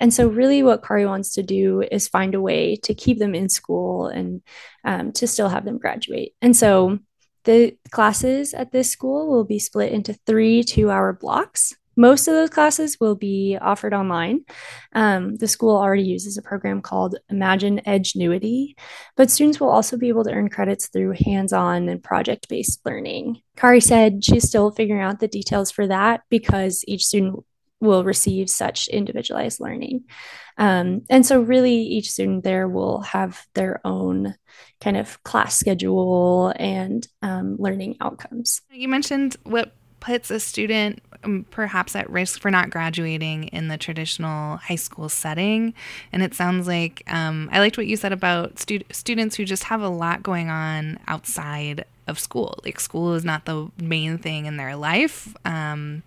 And 0.00 0.12
so 0.12 0.28
really 0.28 0.62
what 0.62 0.84
kari 0.84 1.06
wants 1.06 1.34
to 1.34 1.42
do 1.42 1.82
is 1.90 2.08
find 2.08 2.34
a 2.34 2.40
way 2.40 2.76
to 2.82 2.94
keep 2.94 3.18
them 3.18 3.34
in 3.34 3.48
school 3.48 4.08
and 4.08 4.42
um, 4.84 5.12
to 5.12 5.26
still 5.26 5.48
have 5.48 5.64
them 5.64 5.78
graduate. 5.78 6.32
And 6.42 6.56
so 6.56 6.98
the 7.46 7.76
classes 7.90 8.52
at 8.52 8.72
this 8.72 8.90
school 8.90 9.28
will 9.28 9.44
be 9.44 9.58
split 9.58 9.92
into 9.92 10.12
three 10.12 10.62
two 10.62 10.90
hour 10.90 11.12
blocks. 11.14 11.74
Most 11.98 12.28
of 12.28 12.34
those 12.34 12.50
classes 12.50 12.98
will 13.00 13.14
be 13.14 13.56
offered 13.58 13.94
online. 13.94 14.44
Um, 14.92 15.36
the 15.36 15.48
school 15.48 15.74
already 15.74 16.02
uses 16.02 16.36
a 16.36 16.42
program 16.42 16.82
called 16.82 17.16
Imagine 17.30 17.80
Edgenuity, 17.86 18.74
but 19.16 19.30
students 19.30 19.60
will 19.60 19.70
also 19.70 19.96
be 19.96 20.08
able 20.08 20.24
to 20.24 20.30
earn 20.30 20.50
credits 20.50 20.88
through 20.88 21.14
hands 21.24 21.54
on 21.54 21.88
and 21.88 22.02
project 22.02 22.50
based 22.50 22.80
learning. 22.84 23.40
Kari 23.56 23.80
said 23.80 24.22
she's 24.22 24.46
still 24.46 24.70
figuring 24.70 25.00
out 25.00 25.20
the 25.20 25.28
details 25.28 25.70
for 25.70 25.86
that 25.86 26.20
because 26.28 26.84
each 26.86 27.06
student 27.06 27.42
will 27.80 28.04
receive 28.04 28.48
such 28.48 28.88
individualized 28.88 29.60
learning. 29.60 30.04
Um, 30.58 31.02
and 31.10 31.26
so, 31.26 31.40
really, 31.40 31.74
each 31.74 32.10
student 32.10 32.44
there 32.44 32.68
will 32.68 33.00
have 33.02 33.46
their 33.54 33.80
own 33.84 34.34
kind 34.80 34.96
of 34.96 35.22
class 35.22 35.58
schedule 35.58 36.52
and 36.56 37.06
um, 37.22 37.56
learning 37.58 37.96
outcomes. 38.00 38.62
You 38.70 38.88
mentioned 38.88 39.36
what 39.44 39.72
puts 40.00 40.30
a 40.30 40.38
student 40.38 41.02
um, 41.24 41.46
perhaps 41.50 41.96
at 41.96 42.08
risk 42.08 42.40
for 42.40 42.50
not 42.50 42.70
graduating 42.70 43.44
in 43.48 43.68
the 43.68 43.76
traditional 43.76 44.56
high 44.58 44.76
school 44.76 45.08
setting. 45.08 45.74
And 46.12 46.22
it 46.22 46.34
sounds 46.34 46.66
like 46.66 47.02
um, 47.08 47.48
I 47.52 47.58
liked 47.58 47.76
what 47.76 47.86
you 47.86 47.96
said 47.96 48.12
about 48.12 48.58
stu- 48.58 48.84
students 48.90 49.36
who 49.36 49.44
just 49.44 49.64
have 49.64 49.82
a 49.82 49.88
lot 49.88 50.22
going 50.22 50.48
on 50.48 50.98
outside 51.08 51.84
of 52.06 52.18
school. 52.18 52.60
Like, 52.64 52.78
school 52.78 53.14
is 53.14 53.24
not 53.24 53.46
the 53.46 53.68
main 53.82 54.18
thing 54.18 54.46
in 54.46 54.56
their 54.56 54.76
life 54.76 55.34
um, 55.44 56.02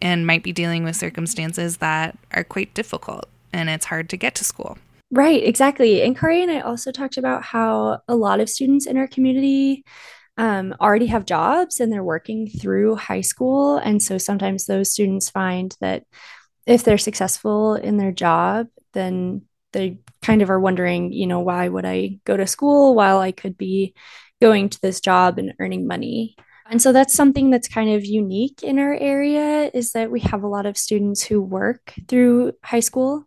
and 0.00 0.26
might 0.26 0.42
be 0.42 0.52
dealing 0.52 0.84
with 0.84 0.96
circumstances 0.96 1.78
that 1.78 2.16
are 2.32 2.44
quite 2.44 2.74
difficult 2.74 3.28
and 3.52 3.68
it's 3.68 3.86
hard 3.86 4.08
to 4.10 4.16
get 4.16 4.34
to 4.36 4.44
school. 4.44 4.78
Right, 5.10 5.42
exactly. 5.42 6.02
And 6.02 6.16
Kari 6.16 6.42
and 6.42 6.50
I 6.50 6.60
also 6.60 6.92
talked 6.92 7.16
about 7.16 7.42
how 7.42 8.00
a 8.08 8.14
lot 8.14 8.40
of 8.40 8.50
students 8.50 8.86
in 8.86 8.98
our 8.98 9.06
community 9.06 9.84
um, 10.36 10.74
already 10.80 11.06
have 11.06 11.24
jobs 11.24 11.80
and 11.80 11.92
they're 11.92 12.04
working 12.04 12.48
through 12.48 12.96
high 12.96 13.22
school. 13.22 13.78
And 13.78 14.02
so 14.02 14.18
sometimes 14.18 14.66
those 14.66 14.92
students 14.92 15.30
find 15.30 15.74
that 15.80 16.04
if 16.66 16.84
they're 16.84 16.98
successful 16.98 17.74
in 17.74 17.96
their 17.96 18.12
job, 18.12 18.68
then 18.92 19.42
they 19.72 19.98
kind 20.22 20.42
of 20.42 20.50
are 20.50 20.60
wondering, 20.60 21.12
you 21.12 21.26
know, 21.26 21.40
why 21.40 21.68
would 21.68 21.84
I 21.84 22.20
go 22.24 22.36
to 22.36 22.46
school 22.46 22.94
while 22.94 23.18
I 23.18 23.32
could 23.32 23.56
be 23.56 23.94
going 24.40 24.68
to 24.68 24.80
this 24.80 25.00
job 25.00 25.38
and 25.38 25.54
earning 25.58 25.86
money? 25.86 26.36
And 26.70 26.82
so 26.82 26.92
that's 26.92 27.14
something 27.14 27.50
that's 27.50 27.66
kind 27.68 27.90
of 27.90 28.04
unique 28.04 28.62
in 28.62 28.78
our 28.78 28.94
area 28.94 29.70
is 29.72 29.92
that 29.92 30.10
we 30.10 30.20
have 30.20 30.42
a 30.42 30.48
lot 30.48 30.66
of 30.66 30.76
students 30.76 31.22
who 31.22 31.40
work 31.40 31.94
through 32.08 32.52
high 32.62 32.80
school. 32.80 33.24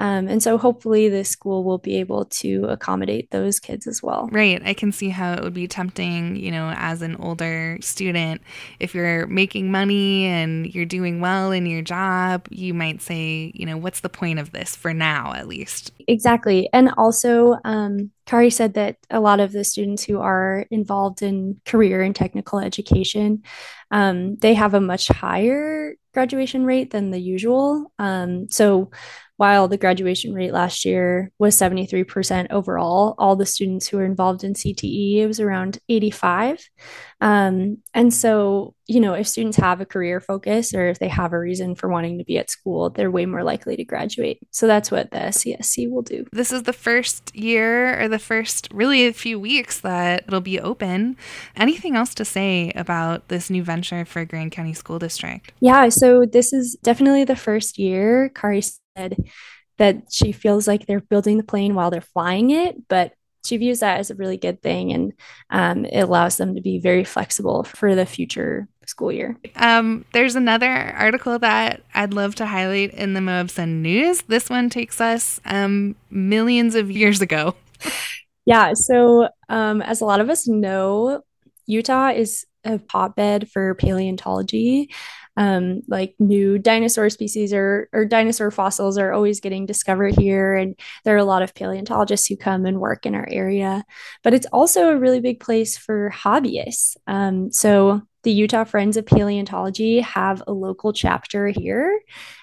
Um, 0.00 0.28
and 0.28 0.42
so 0.42 0.56
hopefully 0.56 1.10
the 1.10 1.24
school 1.24 1.62
will 1.62 1.76
be 1.76 1.96
able 1.96 2.24
to 2.24 2.64
accommodate 2.70 3.30
those 3.30 3.60
kids 3.60 3.86
as 3.86 4.02
well. 4.02 4.30
Right. 4.32 4.60
I 4.64 4.72
can 4.72 4.92
see 4.92 5.10
how 5.10 5.34
it 5.34 5.42
would 5.42 5.52
be 5.52 5.68
tempting, 5.68 6.36
you 6.36 6.50
know, 6.50 6.72
as 6.74 7.02
an 7.02 7.16
older 7.16 7.76
student, 7.82 8.40
if 8.78 8.94
you're 8.94 9.26
making 9.26 9.70
money 9.70 10.24
and 10.24 10.66
you're 10.74 10.86
doing 10.86 11.20
well 11.20 11.52
in 11.52 11.66
your 11.66 11.82
job, 11.82 12.48
you 12.50 12.72
might 12.72 13.02
say, 13.02 13.52
you 13.54 13.66
know, 13.66 13.76
what's 13.76 14.00
the 14.00 14.08
point 14.08 14.38
of 14.38 14.52
this 14.52 14.74
for 14.74 14.94
now, 14.94 15.34
at 15.34 15.46
least? 15.46 15.92
Exactly. 16.08 16.70
And 16.72 16.90
also, 16.96 17.58
um, 17.66 18.10
Kari 18.24 18.48
said 18.48 18.74
that 18.74 18.96
a 19.10 19.20
lot 19.20 19.38
of 19.38 19.52
the 19.52 19.64
students 19.64 20.02
who 20.02 20.18
are 20.18 20.64
involved 20.70 21.20
in 21.20 21.60
career 21.66 22.00
and 22.00 22.16
technical 22.16 22.58
education, 22.58 23.42
um, 23.90 24.36
they 24.36 24.54
have 24.54 24.72
a 24.72 24.80
much 24.80 25.08
higher 25.08 25.94
graduation 26.14 26.64
rate 26.64 26.90
than 26.90 27.10
the 27.10 27.20
usual. 27.20 27.92
Um, 27.98 28.48
so 28.50 28.90
while 29.40 29.68
the 29.68 29.78
graduation 29.78 30.34
rate 30.34 30.52
last 30.52 30.84
year 30.84 31.32
was 31.38 31.56
73% 31.56 32.48
overall, 32.50 33.14
all 33.16 33.36
the 33.36 33.46
students 33.46 33.88
who 33.88 33.96
were 33.96 34.04
involved 34.04 34.44
in 34.44 34.52
CTE, 34.52 35.16
it 35.16 35.26
was 35.26 35.40
around 35.40 35.78
85. 35.88 36.62
Um, 37.22 37.78
and 37.94 38.12
so, 38.12 38.74
you 38.86 39.00
know, 39.00 39.14
if 39.14 39.26
students 39.26 39.56
have 39.56 39.80
a 39.80 39.86
career 39.86 40.20
focus 40.20 40.74
or 40.74 40.88
if 40.88 40.98
they 40.98 41.08
have 41.08 41.32
a 41.32 41.38
reason 41.38 41.74
for 41.74 41.88
wanting 41.88 42.18
to 42.18 42.24
be 42.24 42.36
at 42.36 42.50
school, 42.50 42.90
they're 42.90 43.10
way 43.10 43.24
more 43.24 43.42
likely 43.42 43.76
to 43.76 43.84
graduate. 43.84 44.40
So 44.50 44.66
that's 44.66 44.90
what 44.90 45.10
the 45.10 45.18
CSC 45.18 45.90
will 45.90 46.02
do. 46.02 46.26
This 46.32 46.52
is 46.52 46.64
the 46.64 46.74
first 46.74 47.34
year 47.34 47.98
or 47.98 48.08
the 48.08 48.18
first 48.18 48.68
really 48.74 49.06
a 49.06 49.12
few 49.14 49.40
weeks 49.40 49.80
that 49.80 50.24
it'll 50.28 50.42
be 50.42 50.60
open. 50.60 51.16
Anything 51.56 51.96
else 51.96 52.14
to 52.16 52.26
say 52.26 52.72
about 52.76 53.28
this 53.28 53.48
new 53.48 53.62
venture 53.62 54.04
for 54.04 54.22
Grand 54.26 54.52
County 54.52 54.74
School 54.74 54.98
District? 54.98 55.50
Yeah, 55.60 55.88
so 55.88 56.26
this 56.30 56.52
is 56.52 56.76
definitely 56.82 57.24
the 57.24 57.36
first 57.36 57.78
year. 57.78 58.30
Kari 58.34 58.60
said 58.96 59.16
that 59.78 60.04
she 60.10 60.32
feels 60.32 60.68
like 60.68 60.86
they're 60.86 61.00
building 61.00 61.36
the 61.36 61.44
plane 61.44 61.74
while 61.74 61.90
they're 61.90 62.00
flying 62.00 62.50
it, 62.50 62.76
but 62.88 63.12
she 63.44 63.56
views 63.56 63.80
that 63.80 63.98
as 63.98 64.10
a 64.10 64.14
really 64.14 64.36
good 64.36 64.60
thing 64.60 64.92
and 64.92 65.12
um, 65.48 65.86
it 65.86 66.00
allows 66.00 66.36
them 66.36 66.54
to 66.54 66.60
be 66.60 66.78
very 66.78 67.04
flexible 67.04 67.64
for 67.64 67.94
the 67.94 68.04
future 68.04 68.68
school 68.86 69.10
year. 69.10 69.38
Um, 69.56 70.04
there's 70.12 70.36
another 70.36 70.68
article 70.68 71.38
that 71.38 71.82
I'd 71.94 72.12
love 72.12 72.34
to 72.36 72.46
highlight 72.46 72.92
in 72.92 73.14
the 73.14 73.20
Moab 73.20 73.50
Sun 73.50 73.80
News. 73.80 74.22
This 74.22 74.50
one 74.50 74.68
takes 74.68 75.00
us 75.00 75.40
um, 75.46 75.96
millions 76.10 76.74
of 76.74 76.90
years 76.90 77.22
ago. 77.22 77.54
Yeah, 78.44 78.72
so 78.74 79.28
um, 79.48 79.80
as 79.80 80.00
a 80.00 80.04
lot 80.04 80.20
of 80.20 80.28
us 80.28 80.48
know, 80.48 81.22
Utah 81.66 82.08
is 82.08 82.44
a 82.64 82.80
hotbed 82.90 83.48
for 83.50 83.74
paleontology 83.74 84.90
um, 85.36 85.82
like 85.88 86.14
new 86.18 86.58
dinosaur 86.58 87.08
species 87.10 87.52
or, 87.52 87.88
or 87.92 88.04
dinosaur 88.04 88.50
fossils 88.50 88.98
are 88.98 89.12
always 89.12 89.40
getting 89.40 89.66
discovered 89.66 90.18
here. 90.18 90.54
And 90.54 90.78
there 91.04 91.14
are 91.14 91.18
a 91.18 91.24
lot 91.24 91.42
of 91.42 91.54
paleontologists 91.54 92.26
who 92.26 92.36
come 92.36 92.66
and 92.66 92.80
work 92.80 93.06
in 93.06 93.14
our 93.14 93.26
area. 93.30 93.84
But 94.22 94.34
it's 94.34 94.46
also 94.52 94.88
a 94.88 94.98
really 94.98 95.20
big 95.20 95.40
place 95.40 95.76
for 95.76 96.12
hobbyists. 96.14 96.96
Um, 97.06 97.52
so 97.52 98.02
the 98.22 98.32
Utah 98.32 98.64
Friends 98.64 98.96
of 98.96 99.06
Paleontology 99.06 100.00
have 100.00 100.42
a 100.46 100.52
local 100.52 100.92
chapter 100.92 101.48
here. 101.48 102.00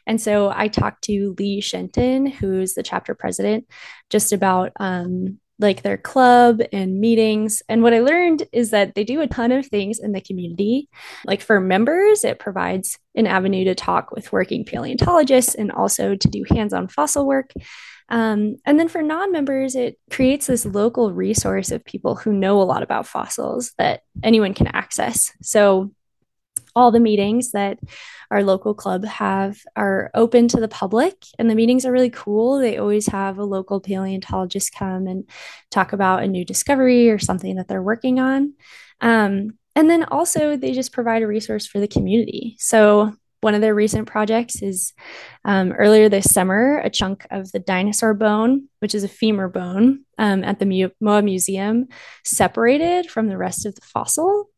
And 0.08 0.20
so 0.20 0.52
I 0.54 0.68
talked 0.68 1.04
to 1.04 1.36
Lee 1.38 1.62
Shenton, 1.62 2.26
who's 2.26 2.74
the 2.74 2.84
chapter 2.84 3.14
president, 3.14 3.68
just 4.10 4.34
about 4.34 4.72
um, 4.80 5.40
like 5.60 5.82
their 5.82 5.98
club 5.98 6.62
and 6.72 7.00
meetings. 7.00 7.64
And 7.68 7.82
what 7.82 7.94
I 7.94 8.00
learned 8.00 8.44
is 8.52 8.72
that 8.72 8.96
they 8.96 9.04
do 9.04 9.22
a 9.22 9.28
ton 9.28 9.52
of 9.52 9.66
things 9.66 10.00
in 10.00 10.12
the 10.12 10.22
community. 10.22 10.90
Like 11.26 11.42
for 11.42 11.60
members, 11.60 12.24
it 12.24 12.40
provides 12.40 13.00
an 13.16 13.28
avenue 13.28 13.66
to 13.66 13.76
talk 13.76 14.12
with 14.12 14.32
working 14.32 14.66
paleontologists 14.66 15.56
and 15.56 15.72
also 15.72 16.16
to 16.16 16.28
do 16.28 16.44
hands 16.50 16.74
on 16.74 16.88
fossil 16.88 17.26
work. 17.26 17.52
Um, 18.10 18.56
and 18.66 18.80
then 18.80 18.88
for 18.88 19.02
non 19.02 19.32
members, 19.32 19.76
it 19.76 20.00
creates 20.10 20.48
this 20.48 20.66
local 20.66 21.12
resource 21.12 21.72
of 21.72 21.84
people 21.84 22.16
who 22.16 22.32
know 22.32 22.62
a 22.62 22.64
lot 22.64 22.84
about 22.84 23.08
fossils 23.08 23.74
that 23.78 24.02
anyone 24.24 24.54
can 24.54 24.68
access. 24.68 25.34
So 25.42 25.92
all 26.78 26.92
the 26.92 27.00
meetings 27.00 27.52
that 27.52 27.80
our 28.30 28.44
local 28.44 28.74
club 28.74 29.04
have 29.04 29.58
are 29.76 30.12
open 30.14 30.48
to 30.50 30.60
the 30.60 30.68
public 30.68 31.16
and 31.40 31.50
the 31.50 31.56
meetings 31.56 31.86
are 31.86 31.92
really 31.92 32.12
cool. 32.12 32.60
They 32.60 32.78
always 32.78 33.08
have 33.08 33.40
a 33.40 33.44
local 33.44 33.80
paleontologist 33.80 34.74
come 34.74 35.08
and 35.08 35.28
talk 35.72 35.92
about 35.92 36.24
a 36.24 36.28
new 36.28 36.46
discovery 36.46 37.10
or 37.10 37.18
something 37.18 37.56
that 37.56 37.68
they're 37.68 37.82
working 37.82 38.20
on. 38.20 38.54
Um, 39.02 39.58
and 39.76 39.90
then 39.90 40.04
also 40.04 40.56
they 40.56 40.74
just 40.74 40.94
provide 40.94 41.24
a 41.24 41.28
resource 41.28 41.66
for 41.66 41.80
the 41.80 41.88
community. 41.88 42.56
So 42.60 43.14
one 43.42 43.56
of 43.56 43.62
their 43.62 43.76
recent 43.76 44.08
projects 44.08 44.62
is 44.62 44.94
um, 45.46 45.72
earlier 45.72 46.10
this 46.10 46.34
summer, 46.34 46.80
a 46.84 46.90
chunk 46.90 47.26
of 47.32 47.52
the 47.52 47.60
dinosaur 47.60 48.14
bone, 48.14 48.68
which 48.80 48.96
is 48.96 49.04
a 49.04 49.08
femur 49.08 49.48
bone, 49.48 50.04
um, 50.18 50.44
at 50.44 50.60
the 50.60 50.92
Moab 51.00 51.24
Museum, 51.24 51.88
separated 52.24 53.10
from 53.10 53.28
the 53.28 53.38
rest 53.38 53.66
of 53.66 53.76
the 53.76 53.82
fossil. 53.82 54.50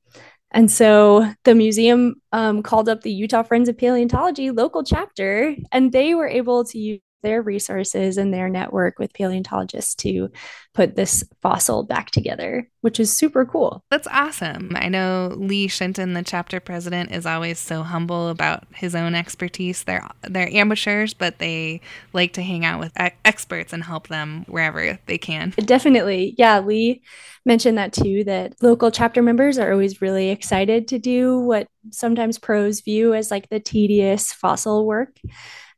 And 0.51 0.71
so 0.71 1.31
the 1.43 1.53
museum 1.53 2.15
um, 2.31 2.63
called 2.63 2.89
up 2.89 3.01
the 3.01 3.11
Utah 3.11 3.43
Friends 3.43 3.69
of 3.69 3.77
Paleontology 3.77 4.49
local 4.51 4.83
chapter, 4.83 5.55
and 5.71 5.91
they 5.91 6.15
were 6.15 6.27
able 6.27 6.63
to 6.65 6.99
their 7.21 7.41
resources 7.41 8.17
and 8.17 8.33
their 8.33 8.49
network 8.49 8.99
with 8.99 9.13
paleontologists 9.13 9.95
to 9.95 10.29
put 10.73 10.95
this 10.95 11.23
fossil 11.41 11.83
back 11.83 12.11
together, 12.11 12.69
which 12.81 12.99
is 12.99 13.11
super 13.11 13.45
cool. 13.45 13.83
That's 13.91 14.07
awesome. 14.07 14.71
I 14.75 14.87
know 14.89 15.33
Lee 15.35 15.67
Shenton, 15.67 16.13
the 16.13 16.23
chapter 16.23 16.59
president, 16.59 17.11
is 17.11 17.25
always 17.25 17.59
so 17.59 17.83
humble 17.83 18.29
about 18.29 18.65
his 18.73 18.95
own 18.95 19.15
expertise. 19.15 19.83
They're 19.83 20.07
they're 20.23 20.53
amateurs, 20.53 21.13
but 21.13 21.39
they 21.39 21.81
like 22.13 22.33
to 22.33 22.41
hang 22.41 22.65
out 22.65 22.79
with 22.79 22.93
experts 23.25 23.73
and 23.73 23.83
help 23.83 24.07
them 24.07 24.45
wherever 24.47 24.99
they 25.05 25.17
can. 25.17 25.53
Definitely. 25.57 26.35
Yeah, 26.37 26.59
Lee 26.59 27.01
mentioned 27.45 27.77
that 27.77 27.93
too 27.93 28.23
that 28.25 28.53
local 28.61 28.91
chapter 28.91 29.21
members 29.21 29.57
are 29.57 29.71
always 29.71 30.01
really 30.01 30.29
excited 30.29 30.87
to 30.89 30.99
do 30.99 31.39
what 31.39 31.67
sometimes 31.91 32.37
pros 32.37 32.81
view 32.81 33.13
as 33.13 33.31
like 33.31 33.49
the 33.49 33.59
tedious 33.59 34.31
fossil 34.31 34.85
work. 34.85 35.17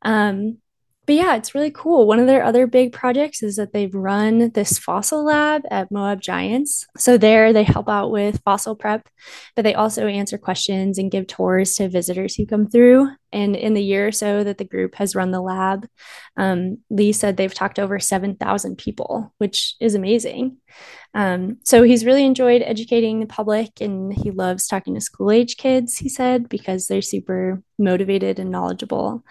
Um, 0.02 0.58
but 1.12 1.18
yeah, 1.18 1.36
it's 1.36 1.54
really 1.54 1.70
cool. 1.70 2.06
One 2.06 2.20
of 2.20 2.26
their 2.26 2.42
other 2.42 2.66
big 2.66 2.94
projects 2.94 3.42
is 3.42 3.56
that 3.56 3.74
they've 3.74 3.94
run 3.94 4.50
this 4.52 4.78
fossil 4.78 5.26
lab 5.26 5.60
at 5.70 5.92
Moab 5.92 6.22
Giants. 6.22 6.86
So 6.96 7.18
there 7.18 7.52
they 7.52 7.64
help 7.64 7.86
out 7.86 8.10
with 8.10 8.40
fossil 8.46 8.74
prep, 8.74 9.06
but 9.54 9.62
they 9.62 9.74
also 9.74 10.06
answer 10.06 10.38
questions 10.38 10.96
and 10.96 11.10
give 11.10 11.26
tours 11.26 11.74
to 11.74 11.90
visitors 11.90 12.34
who 12.34 12.46
come 12.46 12.66
through. 12.66 13.10
And 13.30 13.54
in 13.54 13.74
the 13.74 13.82
year 13.82 14.08
or 14.08 14.12
so 14.12 14.42
that 14.42 14.56
the 14.56 14.64
group 14.64 14.94
has 14.94 15.14
run 15.14 15.32
the 15.32 15.42
lab, 15.42 15.86
um, 16.38 16.78
Lee 16.88 17.12
said 17.12 17.36
they've 17.36 17.52
talked 17.52 17.76
to 17.76 17.82
over 17.82 18.00
7,000 18.00 18.78
people, 18.78 19.34
which 19.36 19.74
is 19.80 19.94
amazing. 19.94 20.56
Um, 21.12 21.58
so 21.62 21.82
he's 21.82 22.06
really 22.06 22.24
enjoyed 22.24 22.62
educating 22.62 23.20
the 23.20 23.26
public 23.26 23.82
and 23.82 24.14
he 24.14 24.30
loves 24.30 24.66
talking 24.66 24.94
to 24.94 25.00
school 25.02 25.30
age 25.30 25.58
kids, 25.58 25.98
he 25.98 26.08
said, 26.08 26.48
because 26.48 26.86
they're 26.86 27.02
super 27.02 27.62
motivated 27.78 28.38
and 28.38 28.50
knowledgeable 28.50 29.22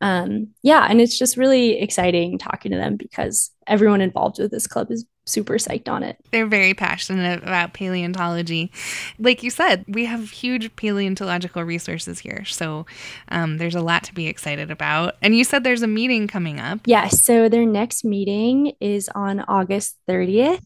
um, 0.00 0.48
yeah, 0.62 0.86
and 0.88 1.00
it's 1.00 1.18
just 1.18 1.36
really 1.36 1.80
exciting 1.80 2.38
talking 2.38 2.72
to 2.72 2.78
them 2.78 2.96
because 2.96 3.50
everyone 3.66 4.00
involved 4.00 4.38
with 4.38 4.50
this 4.50 4.66
club 4.66 4.90
is 4.90 5.04
super 5.28 5.54
psyched 5.54 5.88
on 5.88 6.02
it. 6.02 6.16
They're 6.30 6.46
very 6.46 6.72
passionate 6.74 7.42
about 7.42 7.74
paleontology. 7.74 8.72
Like 9.18 9.42
you 9.42 9.50
said, 9.50 9.84
we 9.86 10.06
have 10.06 10.30
huge 10.30 10.74
paleontological 10.76 11.62
resources 11.62 12.20
here. 12.20 12.44
So 12.44 12.86
um, 13.28 13.58
there's 13.58 13.74
a 13.74 13.80
lot 13.80 14.04
to 14.04 14.14
be 14.14 14.26
excited 14.26 14.70
about. 14.70 15.16
And 15.20 15.36
you 15.36 15.44
said 15.44 15.64
there's 15.64 15.82
a 15.82 15.88
meeting 15.88 16.28
coming 16.28 16.60
up. 16.60 16.80
Yes. 16.86 17.24
So 17.24 17.48
their 17.48 17.66
next 17.66 18.04
meeting 18.04 18.72
is 18.80 19.10
on 19.14 19.40
August 19.40 19.96
30th. 20.08 20.62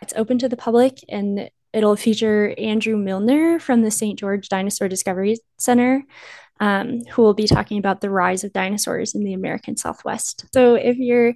It's 0.00 0.14
open 0.16 0.38
to 0.38 0.48
the 0.48 0.56
public 0.56 0.98
and 1.08 1.48
it'll 1.72 1.96
feature 1.96 2.54
Andrew 2.58 2.96
Milner 2.96 3.60
from 3.60 3.82
the 3.82 3.90
St. 3.90 4.18
George 4.18 4.48
Dinosaur 4.48 4.88
Discovery 4.88 5.36
Center 5.58 6.04
um, 6.62 7.02
who 7.10 7.20
will 7.22 7.34
be 7.34 7.48
talking 7.48 7.78
about 7.78 8.00
the 8.00 8.08
rise 8.08 8.44
of 8.44 8.52
dinosaurs 8.52 9.16
in 9.16 9.24
the 9.24 9.32
American 9.34 9.76
Southwest. 9.76 10.46
So 10.54 10.76
if 10.76 10.96
you're 10.96 11.34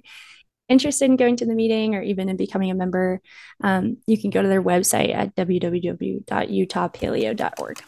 interested 0.69 1.05
in 1.05 1.17
going 1.17 1.35
to 1.35 1.45
the 1.45 1.53
meeting 1.53 1.95
or 1.95 2.01
even 2.01 2.29
in 2.29 2.37
becoming 2.37 2.71
a 2.71 2.75
member, 2.75 3.19
um, 3.61 3.97
you 4.07 4.17
can 4.17 4.29
go 4.29 4.41
to 4.41 4.47
their 4.47 4.63
website 4.63 5.13
at 5.13 5.35
www.utahpaleo.org. 5.35 7.83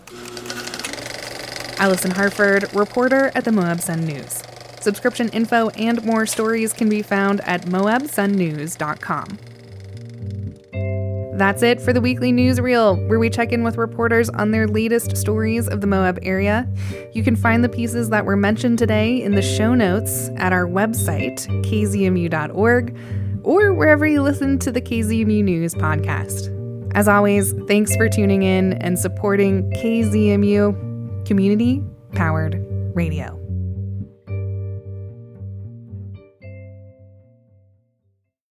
Alison 1.79 2.11
Harford, 2.11 2.75
reporter 2.75 3.31
at 3.33 3.45
the 3.45 3.53
Moab 3.53 3.79
Sun 3.79 4.05
News. 4.05 4.43
Subscription 4.81 5.29
info 5.29 5.69
and 5.69 6.03
more 6.03 6.25
stories 6.25 6.73
can 6.73 6.89
be 6.89 7.01
found 7.01 7.39
at 7.41 7.67
moabsunnews.com. 7.67 9.39
That's 11.39 11.63
it 11.63 11.79
for 11.79 11.93
the 11.93 12.01
weekly 12.01 12.33
newsreel, 12.33 13.07
where 13.07 13.17
we 13.17 13.29
check 13.29 13.53
in 13.53 13.63
with 13.63 13.77
reporters 13.77 14.29
on 14.29 14.51
their 14.51 14.67
latest 14.67 15.15
stories 15.15 15.69
of 15.69 15.79
the 15.79 15.87
Moab 15.87 16.19
area. 16.21 16.67
You 17.13 17.23
can 17.23 17.37
find 17.37 17.63
the 17.63 17.69
pieces 17.69 18.09
that 18.09 18.25
were 18.25 18.35
mentioned 18.35 18.77
today 18.77 19.23
in 19.23 19.35
the 19.35 19.41
show 19.41 19.73
notes 19.73 20.29
at 20.35 20.51
our 20.51 20.65
website, 20.65 21.47
kzmu.org, 21.63 22.97
or 23.43 23.73
wherever 23.73 24.05
you 24.05 24.21
listen 24.21 24.59
to 24.59 24.69
the 24.69 24.81
KZMU 24.81 25.41
News 25.41 25.73
podcast. 25.75 26.53
As 26.93 27.07
always, 27.07 27.53
thanks 27.69 27.95
for 27.95 28.09
tuning 28.09 28.43
in 28.43 28.73
and 28.73 28.99
supporting 28.99 29.71
KZMU, 29.71 31.25
community 31.25 31.81
powered 32.15 32.61
radio. 32.93 33.38